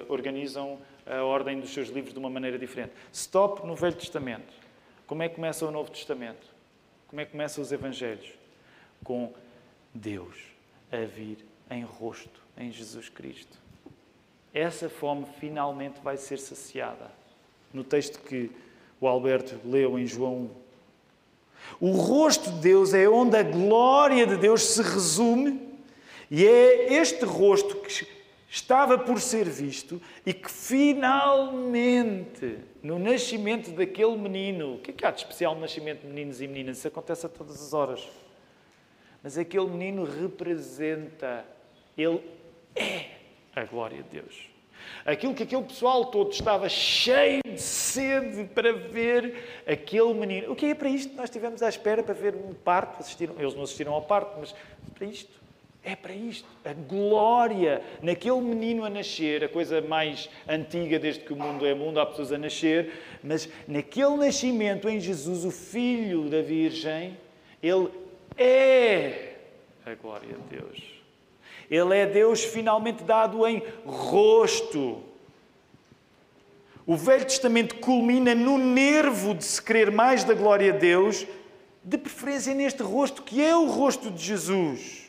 organizam 0.08 0.76
a 1.06 1.22
ordem 1.22 1.60
dos 1.60 1.72
seus 1.72 1.88
livros 1.88 2.12
de 2.12 2.18
uma 2.18 2.28
maneira 2.28 2.58
diferente. 2.58 2.90
Stop 3.12 3.64
no 3.64 3.76
Velho 3.76 3.94
Testamento. 3.94 4.52
Como 5.06 5.22
é 5.22 5.28
que 5.28 5.36
começa 5.36 5.64
o 5.64 5.70
Novo 5.70 5.88
Testamento? 5.88 6.48
Como 7.06 7.20
é 7.20 7.24
que 7.24 7.30
começam 7.30 7.62
os 7.62 7.70
Evangelhos? 7.70 8.32
Com 9.04 9.32
Deus 9.94 10.36
a 10.90 11.04
vir 11.04 11.46
em 11.70 11.84
rosto, 11.84 12.42
em 12.58 12.72
Jesus 12.72 13.08
Cristo. 13.08 13.56
Essa 14.52 14.88
fome 14.88 15.24
finalmente 15.38 16.00
vai 16.02 16.16
ser 16.16 16.40
saciada. 16.40 17.08
No 17.72 17.84
texto 17.84 18.18
que 18.18 18.50
o 19.00 19.06
Alberto 19.06 19.60
leu 19.64 19.96
em 19.96 20.06
João 20.06 20.50
1. 21.80 21.86
O 21.86 21.90
rosto 21.92 22.50
de 22.50 22.58
Deus 22.58 22.92
é 22.92 23.08
onde 23.08 23.36
a 23.36 23.44
glória 23.44 24.26
de 24.26 24.36
Deus 24.36 24.60
se 24.60 24.82
resume 24.82 25.73
e 26.36 26.44
é 26.44 26.94
este 26.94 27.24
rosto 27.24 27.76
que 27.76 28.04
estava 28.50 28.98
por 28.98 29.20
ser 29.20 29.48
visto 29.48 30.02
e 30.26 30.34
que 30.34 30.50
finalmente, 30.50 31.68
no 32.82 32.98
nascimento 32.98 33.70
daquele 33.70 34.16
menino, 34.16 34.74
o 34.74 34.78
que 34.80 34.90
é 34.90 34.94
que 34.94 35.06
há 35.06 35.12
de 35.12 35.20
especial 35.20 35.54
no 35.54 35.60
nascimento 35.60 36.00
de 36.00 36.08
meninos 36.08 36.40
e 36.40 36.48
meninas? 36.48 36.78
Isso 36.78 36.88
acontece 36.88 37.24
a 37.24 37.28
todas 37.28 37.62
as 37.62 37.72
horas. 37.72 38.08
Mas 39.22 39.38
aquele 39.38 39.66
menino 39.66 40.02
representa, 40.02 41.44
ele 41.96 42.20
é 42.74 43.10
a 43.54 43.62
glória 43.62 44.02
de 44.02 44.08
Deus. 44.20 44.48
Aquilo 45.06 45.34
que 45.34 45.44
aquele 45.44 45.62
pessoal 45.62 46.06
todo 46.06 46.32
estava 46.32 46.68
cheio 46.68 47.42
de 47.44 47.62
sede 47.62 48.46
para 48.52 48.72
ver 48.72 49.62
aquele 49.68 50.12
menino. 50.14 50.50
O 50.50 50.56
que 50.56 50.66
é 50.66 50.74
para 50.74 50.88
isto? 50.88 51.14
Nós 51.14 51.26
estivemos 51.26 51.62
à 51.62 51.68
espera 51.68 52.02
para 52.02 52.12
ver 52.12 52.34
um 52.34 52.52
parto. 52.54 52.98
Assistiram, 52.98 53.36
eles 53.38 53.54
não 53.54 53.62
assistiram 53.62 53.92
ao 53.92 54.02
parto, 54.02 54.36
mas 54.40 54.52
para 54.96 55.06
isto. 55.06 55.43
É 55.84 55.94
para 55.94 56.14
isto. 56.14 56.48
A 56.64 56.72
glória 56.72 57.82
naquele 58.00 58.40
menino 58.40 58.84
a 58.84 58.90
nascer, 58.90 59.44
a 59.44 59.48
coisa 59.48 59.82
mais 59.82 60.30
antiga 60.48 60.98
desde 60.98 61.20
que 61.22 61.32
o 61.32 61.36
mundo 61.36 61.66
é 61.66 61.74
mundo, 61.74 62.00
há 62.00 62.06
pessoas 62.06 62.32
a 62.32 62.38
nascer, 62.38 62.90
mas 63.22 63.48
naquele 63.68 64.16
nascimento 64.16 64.88
em 64.88 64.98
Jesus, 64.98 65.44
o 65.44 65.50
Filho 65.50 66.30
da 66.30 66.40
Virgem, 66.40 67.18
ele 67.62 67.90
é 68.38 69.34
a 69.84 69.94
glória 69.94 70.34
de 70.34 70.56
Deus. 70.56 70.82
Ele 71.70 71.96
é 71.96 72.06
Deus 72.06 72.42
finalmente 72.42 73.04
dado 73.04 73.46
em 73.46 73.62
rosto. 73.84 75.02
O 76.86 76.96
Velho 76.96 77.24
Testamento 77.24 77.76
culmina 77.76 78.34
no 78.34 78.56
nervo 78.56 79.34
de 79.34 79.44
se 79.44 79.60
querer 79.60 79.90
mais 79.90 80.24
da 80.24 80.34
glória 80.34 80.72
de 80.72 80.78
Deus, 80.78 81.26
de 81.82 81.98
preferência 81.98 82.54
neste 82.54 82.82
rosto, 82.82 83.22
que 83.22 83.42
é 83.42 83.54
o 83.54 83.66
rosto 83.66 84.10
de 84.10 84.22
Jesus. 84.22 85.03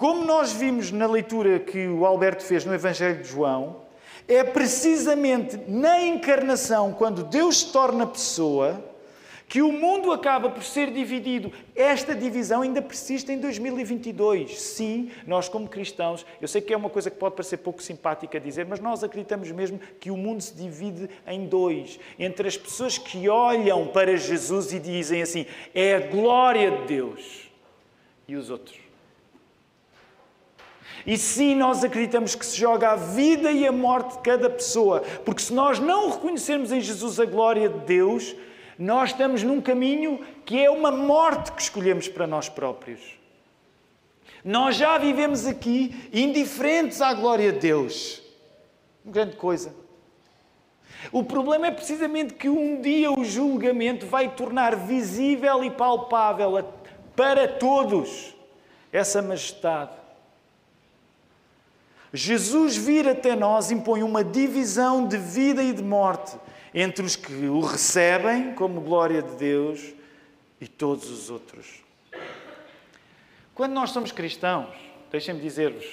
Como 0.00 0.24
nós 0.24 0.50
vimos 0.50 0.90
na 0.90 1.06
leitura 1.06 1.58
que 1.58 1.86
o 1.86 2.06
Alberto 2.06 2.42
fez 2.42 2.64
no 2.64 2.72
Evangelho 2.72 3.20
de 3.20 3.28
João, 3.28 3.82
é 4.26 4.42
precisamente 4.42 5.58
na 5.68 6.00
encarnação, 6.00 6.94
quando 6.94 7.22
Deus 7.22 7.58
se 7.58 7.70
torna 7.70 8.06
pessoa, 8.06 8.82
que 9.46 9.60
o 9.60 9.70
mundo 9.70 10.10
acaba 10.10 10.48
por 10.48 10.62
ser 10.62 10.90
dividido. 10.90 11.52
Esta 11.76 12.14
divisão 12.14 12.62
ainda 12.62 12.80
persiste 12.80 13.30
em 13.30 13.38
2022. 13.38 14.58
Sim, 14.58 15.10
nós, 15.26 15.50
como 15.50 15.68
cristãos, 15.68 16.24
eu 16.40 16.48
sei 16.48 16.62
que 16.62 16.72
é 16.72 16.76
uma 16.78 16.88
coisa 16.88 17.10
que 17.10 17.18
pode 17.18 17.34
parecer 17.34 17.58
pouco 17.58 17.82
simpática 17.82 18.40
dizer, 18.40 18.64
mas 18.64 18.80
nós 18.80 19.04
acreditamos 19.04 19.50
mesmo 19.50 19.78
que 20.00 20.10
o 20.10 20.16
mundo 20.16 20.40
se 20.40 20.54
divide 20.54 21.10
em 21.26 21.44
dois: 21.44 22.00
entre 22.18 22.48
as 22.48 22.56
pessoas 22.56 22.96
que 22.96 23.28
olham 23.28 23.86
para 23.88 24.16
Jesus 24.16 24.72
e 24.72 24.78
dizem 24.78 25.20
assim, 25.20 25.44
é 25.74 25.96
a 25.96 26.00
glória 26.00 26.70
de 26.70 26.86
Deus, 26.86 27.50
e 28.26 28.34
os 28.34 28.48
outros. 28.48 28.89
E 31.06 31.16
sim, 31.16 31.54
nós 31.54 31.82
acreditamos 31.82 32.34
que 32.34 32.44
se 32.44 32.58
joga 32.58 32.90
a 32.90 32.96
vida 32.96 33.50
e 33.50 33.66
a 33.66 33.72
morte 33.72 34.16
de 34.16 34.22
cada 34.22 34.50
pessoa, 34.50 35.00
porque 35.24 35.42
se 35.42 35.52
nós 35.52 35.78
não 35.78 36.10
reconhecermos 36.10 36.72
em 36.72 36.80
Jesus 36.80 37.18
a 37.18 37.24
glória 37.24 37.68
de 37.68 37.78
Deus, 37.80 38.34
nós 38.78 39.10
estamos 39.10 39.42
num 39.42 39.60
caminho 39.60 40.24
que 40.44 40.58
é 40.58 40.70
uma 40.70 40.90
morte 40.90 41.52
que 41.52 41.62
escolhemos 41.62 42.08
para 42.08 42.26
nós 42.26 42.48
próprios. 42.48 43.00
Nós 44.44 44.76
já 44.76 44.96
vivemos 44.96 45.46
aqui 45.46 46.08
indiferentes 46.12 47.00
à 47.02 47.12
glória 47.12 47.52
de 47.52 47.58
Deus. 47.58 48.22
Uma 49.04 49.12
grande 49.12 49.36
coisa. 49.36 49.74
O 51.12 51.22
problema 51.24 51.66
é 51.66 51.70
precisamente 51.70 52.34
que 52.34 52.48
um 52.48 52.80
dia 52.80 53.10
o 53.10 53.24
julgamento 53.24 54.06
vai 54.06 54.28
tornar 54.34 54.76
visível 54.76 55.64
e 55.64 55.70
palpável 55.70 56.62
para 57.16 57.48
todos 57.48 58.34
essa 58.92 59.20
majestade. 59.20 59.99
Jesus 62.12 62.76
vir 62.76 63.08
até 63.08 63.36
nós 63.36 63.70
impõe 63.70 64.02
uma 64.02 64.24
divisão 64.24 65.06
de 65.06 65.16
vida 65.16 65.62
e 65.62 65.72
de 65.72 65.82
morte 65.82 66.36
entre 66.74 67.04
os 67.04 67.16
que 67.16 67.46
o 67.46 67.60
recebem 67.60 68.54
como 68.54 68.80
glória 68.80 69.22
de 69.22 69.36
Deus 69.36 69.92
e 70.60 70.66
todos 70.66 71.08
os 71.10 71.30
outros. 71.30 71.82
Quando 73.54 73.72
nós 73.72 73.90
somos 73.90 74.10
cristãos, 74.12 74.74
deixem-me 75.10 75.40
dizer-vos, 75.40 75.86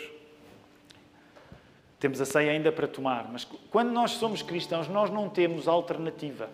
temos 1.99 2.21
a 2.21 2.25
ceia 2.25 2.51
ainda 2.51 2.71
para 2.71 2.87
tomar, 2.87 3.29
mas 3.31 3.43
quando 3.71 3.91
nós 3.91 4.11
somos 4.11 4.41
cristãos, 4.41 4.87
nós 4.87 5.09
não 5.09 5.29
temos 5.29 5.67
alternativa. 5.67 6.49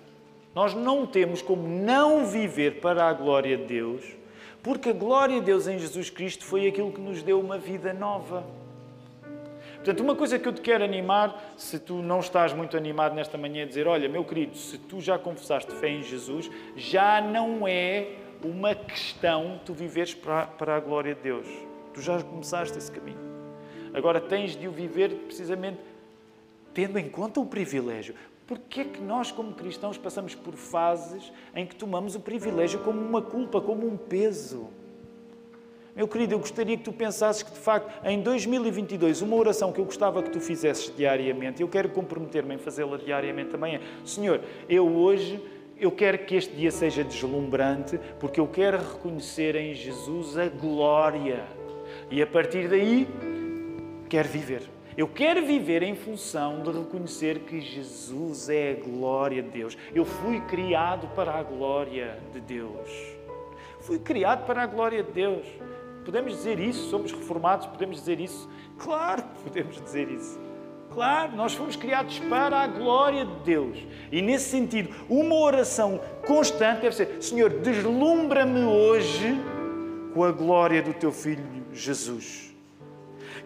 Nós 0.56 0.73
não 0.73 1.06
temos 1.06 1.41
como 1.41 1.67
não 1.67 2.26
viver 2.26 2.80
para 2.80 3.10
a 3.10 3.13
glória 3.13 3.58
de 3.58 3.65
Deus, 3.65 4.04
porque 4.62 4.89
a 4.89 4.93
glória 4.93 5.39
de 5.39 5.47
Deus 5.47 5.67
em 5.67 5.80
Jesus 5.80 6.10
Cristo 6.10 6.45
foi 6.45 6.67
aquilo 6.67 6.91
que 6.91 7.02
nos 7.02 7.23
deu 7.23 7.39
uma 7.39 7.58
vida 7.58 7.91
nova. 7.91 8.45
Portanto, 9.83 9.99
uma 9.99 10.15
coisa 10.15 10.39
que 10.39 10.47
eu 10.47 10.53
te 10.53 10.61
quero 10.61 10.81
animar, 10.81 11.53
se 11.57 11.77
tu 11.77 11.95
não 11.95 12.21
estás 12.21 12.53
muito 12.53 12.77
animado 12.77 13.13
nesta 13.13 13.37
manhã, 13.37 13.63
é 13.63 13.65
dizer: 13.65 13.85
Olha, 13.85 14.07
meu 14.07 14.23
querido, 14.23 14.55
se 14.55 14.77
tu 14.77 15.01
já 15.01 15.19
confessaste 15.19 15.73
fé 15.75 15.89
em 15.89 16.01
Jesus, 16.01 16.49
já 16.73 17.19
não 17.19 17.67
é 17.67 18.13
uma 18.41 18.73
questão 18.73 19.59
tu 19.65 19.73
viveres 19.73 20.13
para, 20.13 20.47
para 20.47 20.77
a 20.77 20.79
glória 20.79 21.13
de 21.13 21.19
Deus. 21.19 21.47
Tu 21.93 22.01
já 22.01 22.23
começaste 22.23 22.77
esse 22.77 22.89
caminho. 22.89 23.19
Agora 23.93 24.21
tens 24.21 24.55
de 24.55 24.69
o 24.69 24.71
viver 24.71 25.09
precisamente 25.25 25.79
tendo 26.73 26.97
em 26.97 27.09
conta 27.09 27.41
o 27.41 27.45
privilégio. 27.45 28.15
Porquê 28.47 28.81
é 28.81 28.85
que 28.85 29.01
nós, 29.01 29.33
como 29.33 29.53
cristãos, 29.53 29.97
passamos 29.97 30.33
por 30.33 30.53
fases 30.53 31.29
em 31.53 31.65
que 31.65 31.75
tomamos 31.75 32.15
o 32.15 32.21
privilégio 32.21 32.79
como 32.79 33.01
uma 33.01 33.21
culpa, 33.21 33.59
como 33.59 33.85
um 33.85 33.97
peso? 33.97 34.69
Meu 35.95 36.08
querido, 36.08 36.34
eu 36.34 36.39
gostaria 36.39 36.75
que 36.75 36.84
tu 36.84 36.91
pensasses 36.91 37.43
que, 37.43 37.51
de 37.51 37.60
facto, 37.60 37.91
em 38.03 38.19
2022, 38.19 39.21
uma 39.21 39.36
oração 39.36 39.71
que 39.71 39.79
eu 39.79 39.86
gostava 39.86 40.23
que 40.23 40.32
tu 40.32 40.39
fizesses 40.39 40.91
diariamente, 40.95 41.62
eu 41.62 41.67
quero 41.67 41.88
comprometer-me 41.89 42.56
em 42.56 42.58
fazê-la 42.58 42.97
diariamente 42.97 43.51
também, 43.51 43.75
é: 43.75 43.82
Senhor, 44.03 44.41
eu 44.67 44.88
hoje. 44.88 45.41
Eu 45.75 45.91
quero 45.91 46.19
que 46.19 46.36
este 46.36 46.56
dia 46.56 46.71
seja 46.71 47.03
deslumbrante, 47.03 47.99
porque 48.19 48.39
eu 48.39 48.47
quero 48.47 48.77
reconhecer 48.77 49.56
em 49.56 49.73
Jesus 49.73 50.38
a 50.38 50.47
glória. 50.47 51.43
E 52.10 52.21
a 52.21 52.27
partir 52.27 52.69
daí, 52.69 53.08
quero 54.08 54.29
viver. 54.29 54.62
Eu 54.95 55.08
quero 55.08 55.43
viver 55.43 55.82
em 55.82 55.95
função 55.95 56.62
de 56.62 56.71
reconhecer 56.71 57.39
que 57.39 57.60
Jesus 57.60 58.49
é 58.49 58.71
a 58.73 58.88
glória 58.88 59.41
de 59.41 59.49
Deus. 59.49 59.77
Eu 59.93 60.06
fui 60.06 60.39
criado 60.41 61.08
para 61.15 61.34
a 61.34 61.43
glória 61.43 62.19
de 62.32 62.39
Deus. 62.39 62.89
Fui 63.82 63.99
criado 63.99 64.45
para 64.45 64.62
a 64.62 64.65
glória 64.67 65.03
de 65.03 65.12
Deus. 65.12 65.45
Podemos 66.03 66.33
dizer 66.33 66.59
isso? 66.59 66.89
Somos 66.89 67.11
reformados? 67.11 67.67
Podemos 67.67 67.97
dizer 67.97 68.19
isso? 68.19 68.49
Claro 68.77 69.23
que 69.23 69.43
podemos 69.43 69.81
dizer 69.81 70.09
isso. 70.09 70.39
Claro, 70.93 71.35
nós 71.35 71.53
fomos 71.55 71.75
criados 71.75 72.19
para 72.19 72.57
a 72.57 72.67
glória 72.67 73.25
de 73.25 73.35
Deus. 73.43 73.77
E 74.11 74.21
nesse 74.21 74.49
sentido, 74.49 74.93
uma 75.09 75.35
oração 75.35 75.99
constante 76.25 76.81
deve 76.81 76.95
ser: 76.95 77.17
Senhor, 77.19 77.49
deslumbra-me 77.49 78.63
hoje 78.63 79.35
com 80.13 80.23
a 80.23 80.31
glória 80.31 80.83
do 80.83 80.93
teu 80.93 81.11
filho 81.11 81.43
Jesus. 81.73 82.53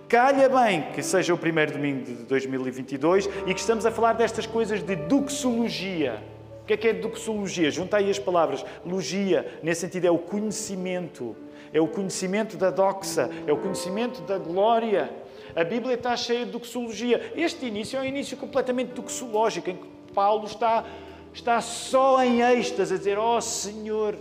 Calha 0.07 0.49
bem 0.49 0.83
que 0.93 1.01
seja 1.01 1.33
o 1.33 1.37
primeiro 1.37 1.73
domingo 1.73 2.03
de 2.03 2.13
2022 2.23 3.29
e 3.45 3.53
que 3.53 3.59
estamos 3.59 3.85
a 3.85 3.91
falar 3.91 4.13
destas 4.13 4.45
coisas 4.45 4.83
de 4.83 4.95
doxologia. 4.95 6.21
O 6.63 6.65
que 6.67 6.73
é 6.73 6.77
que 6.77 6.87
é 6.89 6.93
doxologia? 6.93 7.71
Junta 7.71 7.97
aí 7.97 8.09
as 8.09 8.19
palavras. 8.19 8.65
Logia, 8.85 9.59
nesse 9.63 9.81
sentido, 9.81 10.05
é 10.05 10.11
o 10.11 10.17
conhecimento 10.17 11.35
é 11.73 11.81
o 11.81 11.87
conhecimento 11.87 12.57
da 12.57 12.69
doxa, 12.69 13.29
é 13.45 13.51
o 13.51 13.57
conhecimento 13.57 14.21
da 14.21 14.37
glória. 14.37 15.09
A 15.55 15.63
Bíblia 15.63 15.95
está 15.95 16.15
cheia 16.15 16.45
de 16.45 16.51
doxologia. 16.51 17.33
Este 17.35 17.65
início 17.65 17.97
é 17.97 18.01
um 18.01 18.05
início 18.05 18.37
completamente 18.37 18.93
doxológico, 18.93 19.69
em 19.69 19.75
que 19.75 20.13
Paulo 20.13 20.45
está, 20.45 20.85
está 21.33 21.61
só 21.61 22.23
em 22.23 22.41
êxtase 22.41 22.93
a 22.93 22.97
dizer: 22.97 23.17
Ó 23.17 23.37
oh, 23.37 23.41
Senhor. 23.41 24.15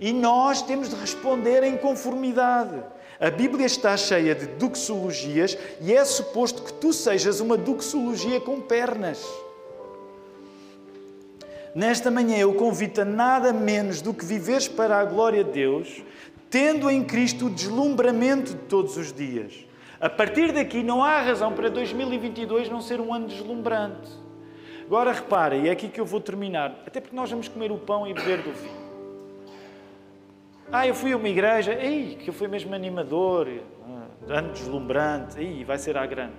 E 0.00 0.12
nós 0.12 0.62
temos 0.62 0.88
de 0.88 0.96
responder 0.96 1.62
em 1.62 1.76
conformidade. 1.76 2.82
A 3.20 3.30
Bíblia 3.30 3.66
está 3.66 3.96
cheia 3.96 4.34
de 4.34 4.46
doxologias 4.46 5.56
e 5.80 5.92
é 5.92 6.04
suposto 6.04 6.62
que 6.62 6.72
tu 6.72 6.92
sejas 6.92 7.38
uma 7.38 7.56
doxologia 7.56 8.40
com 8.40 8.60
pernas. 8.60 9.24
Nesta 11.74 12.10
manhã 12.10 12.36
eu 12.36 12.52
convido 12.54 13.00
a 13.00 13.04
nada 13.04 13.52
menos 13.52 14.02
do 14.02 14.12
que 14.12 14.24
viveres 14.24 14.66
para 14.66 14.98
a 14.98 15.04
glória 15.04 15.44
de 15.44 15.52
Deus, 15.52 16.02
tendo 16.52 16.90
em 16.90 17.02
Cristo 17.02 17.46
o 17.46 17.50
deslumbramento 17.50 18.52
de 18.52 18.58
todos 18.64 18.98
os 18.98 19.10
dias. 19.10 19.66
A 19.98 20.10
partir 20.10 20.52
daqui 20.52 20.82
não 20.82 21.02
há 21.02 21.18
razão 21.22 21.54
para 21.54 21.70
2022 21.70 22.68
não 22.68 22.82
ser 22.82 23.00
um 23.00 23.14
ano 23.14 23.26
deslumbrante. 23.26 24.10
Agora 24.84 25.12
repara, 25.12 25.56
e 25.56 25.68
é 25.68 25.70
aqui 25.70 25.88
que 25.88 25.98
eu 25.98 26.04
vou 26.04 26.20
terminar, 26.20 26.82
até 26.86 27.00
porque 27.00 27.16
nós 27.16 27.30
vamos 27.30 27.48
comer 27.48 27.72
o 27.72 27.78
pão 27.78 28.06
e 28.06 28.12
beber 28.12 28.42
do 28.42 28.52
vinho. 28.52 28.82
Ah, 30.70 30.86
eu 30.86 30.94
fui 30.94 31.12
a 31.12 31.16
uma 31.16 31.28
igreja, 31.28 31.72
ei, 31.72 32.16
que 32.16 32.28
eu 32.28 32.34
fui 32.34 32.48
mesmo 32.48 32.74
animador, 32.74 33.48
ah, 33.88 34.34
ano 34.38 34.52
deslumbrante, 34.52 35.40
ei, 35.40 35.64
vai 35.64 35.78
ser 35.78 35.96
à 35.96 36.04
grande. 36.04 36.34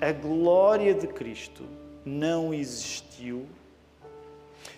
A 0.00 0.12
glória 0.12 0.94
de 0.94 1.06
Cristo 1.06 1.62
não 2.06 2.54
existiu 2.54 3.46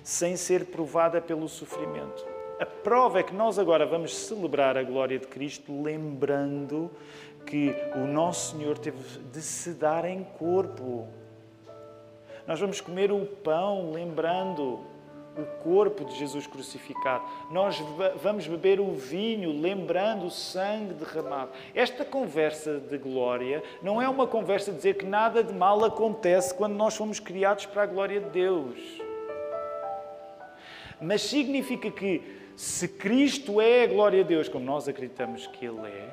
sem 0.03 0.37
ser 0.37 0.65
provada 0.67 1.21
pelo 1.21 1.49
sofrimento. 1.49 2.27
A 2.61 2.67
prova 2.67 3.21
é 3.21 3.23
que 3.23 3.35
nós 3.35 3.57
agora 3.57 3.87
vamos 3.87 4.17
celebrar 4.17 4.77
a 4.77 4.83
glória 4.83 5.17
de 5.17 5.29
Cristo 5.29 5.81
lembrando 5.81 6.91
que 7.47 7.73
o 7.95 8.01
nosso 8.01 8.57
Senhor 8.57 8.77
teve 8.77 8.99
de 9.33 9.41
se 9.41 9.75
dar 9.75 10.05
em 10.05 10.25
corpo. 10.25 11.07
Nós 12.49 12.59
vamos 12.59 12.81
comer 12.81 13.13
o 13.13 13.25
pão 13.25 13.93
lembrando 13.93 14.81
o 15.37 15.45
corpo 15.63 16.05
de 16.05 16.17
Jesus 16.17 16.49
crucificado. 16.49 17.23
Nós 17.49 17.81
vamos 18.21 18.49
beber 18.49 18.81
o 18.81 18.91
vinho 18.93 19.53
lembrando 19.53 20.27
o 20.27 20.31
sangue 20.31 20.95
derramado. 20.95 21.53
Esta 21.77 22.05
conversa 22.05 22.81
de 22.81 22.99
glória 22.99 23.63
não 23.81 24.03
é 24.03 24.09
uma 24.09 24.27
conversa 24.27 24.73
de 24.73 24.79
dizer 24.79 24.97
que 24.97 25.07
nada 25.07 25.45
de 25.45 25.55
mal 25.55 25.85
acontece 25.85 26.53
quando 26.53 26.75
nós 26.75 26.97
fomos 26.97 27.21
criados 27.21 27.67
para 27.67 27.85
a 27.85 27.87
glória 27.87 28.21
de 28.21 28.31
Deus. 28.31 29.01
Mas 31.01 31.23
significa 31.23 31.89
que 31.89 32.48
se 32.59 32.89
Cristo 32.89 33.61
é 33.61 33.85
a 33.85 33.87
glória 33.87 34.25
de 34.25 34.31
Deus, 34.31 34.49
como 34.49 34.65
nós 34.65 34.89
acreditamos 34.89 35.47
que 35.47 35.65
Ele 35.65 35.87
é, 35.87 36.11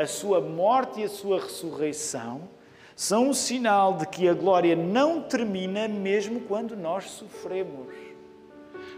a 0.00 0.06
sua 0.06 0.40
morte 0.40 1.00
e 1.00 1.02
a 1.02 1.08
sua 1.08 1.40
ressurreição 1.40 2.42
são 2.94 3.30
um 3.30 3.34
sinal 3.34 3.94
de 3.94 4.06
que 4.06 4.28
a 4.28 4.34
glória 4.34 4.76
não 4.76 5.20
termina 5.22 5.88
mesmo 5.88 6.42
quando 6.42 6.76
nós 6.76 7.10
sofremos. 7.10 7.92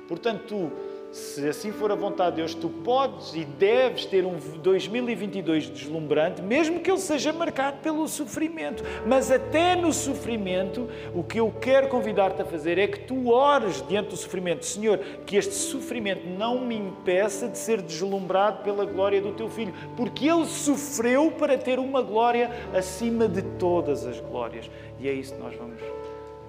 Portanto, 0.06 0.44
tu 0.46 0.72
se 1.16 1.48
assim 1.48 1.72
for 1.72 1.90
a 1.90 1.94
vontade 1.94 2.32
de 2.32 2.42
Deus, 2.42 2.54
tu 2.54 2.68
podes 2.68 3.34
e 3.34 3.42
deves 3.42 4.04
ter 4.04 4.26
um 4.26 4.36
2022 4.62 5.70
deslumbrante, 5.70 6.42
mesmo 6.42 6.78
que 6.80 6.90
ele 6.90 7.00
seja 7.00 7.32
marcado 7.32 7.78
pelo 7.78 8.06
sofrimento. 8.06 8.84
Mas 9.06 9.30
até 9.30 9.74
no 9.74 9.94
sofrimento, 9.94 10.86
o 11.14 11.24
que 11.24 11.40
eu 11.40 11.50
quero 11.58 11.88
convidar-te 11.88 12.42
a 12.42 12.44
fazer 12.44 12.76
é 12.76 12.86
que 12.86 13.00
tu 13.00 13.30
ores 13.30 13.82
diante 13.88 14.10
do 14.10 14.16
sofrimento. 14.16 14.66
Senhor, 14.66 14.98
que 15.24 15.36
este 15.36 15.54
sofrimento 15.54 16.26
não 16.26 16.60
me 16.60 16.76
impeça 16.76 17.48
de 17.48 17.56
ser 17.56 17.80
deslumbrado 17.80 18.62
pela 18.62 18.84
glória 18.84 19.20
do 19.20 19.32
teu 19.32 19.48
filho, 19.48 19.72
porque 19.96 20.28
ele 20.28 20.44
sofreu 20.44 21.30
para 21.30 21.56
ter 21.56 21.78
uma 21.78 22.02
glória 22.02 22.50
acima 22.74 23.26
de 23.26 23.40
todas 23.58 24.04
as 24.04 24.20
glórias. 24.20 24.70
E 25.00 25.08
é 25.08 25.12
isso 25.14 25.34
que 25.34 25.40
nós 25.40 25.56
vamos 25.56 25.80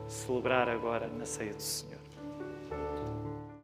celebrar 0.10 0.68
agora 0.68 1.10
na 1.18 1.26
ceia 1.26 1.54
do 1.54 1.62
Senhor. 1.62 1.97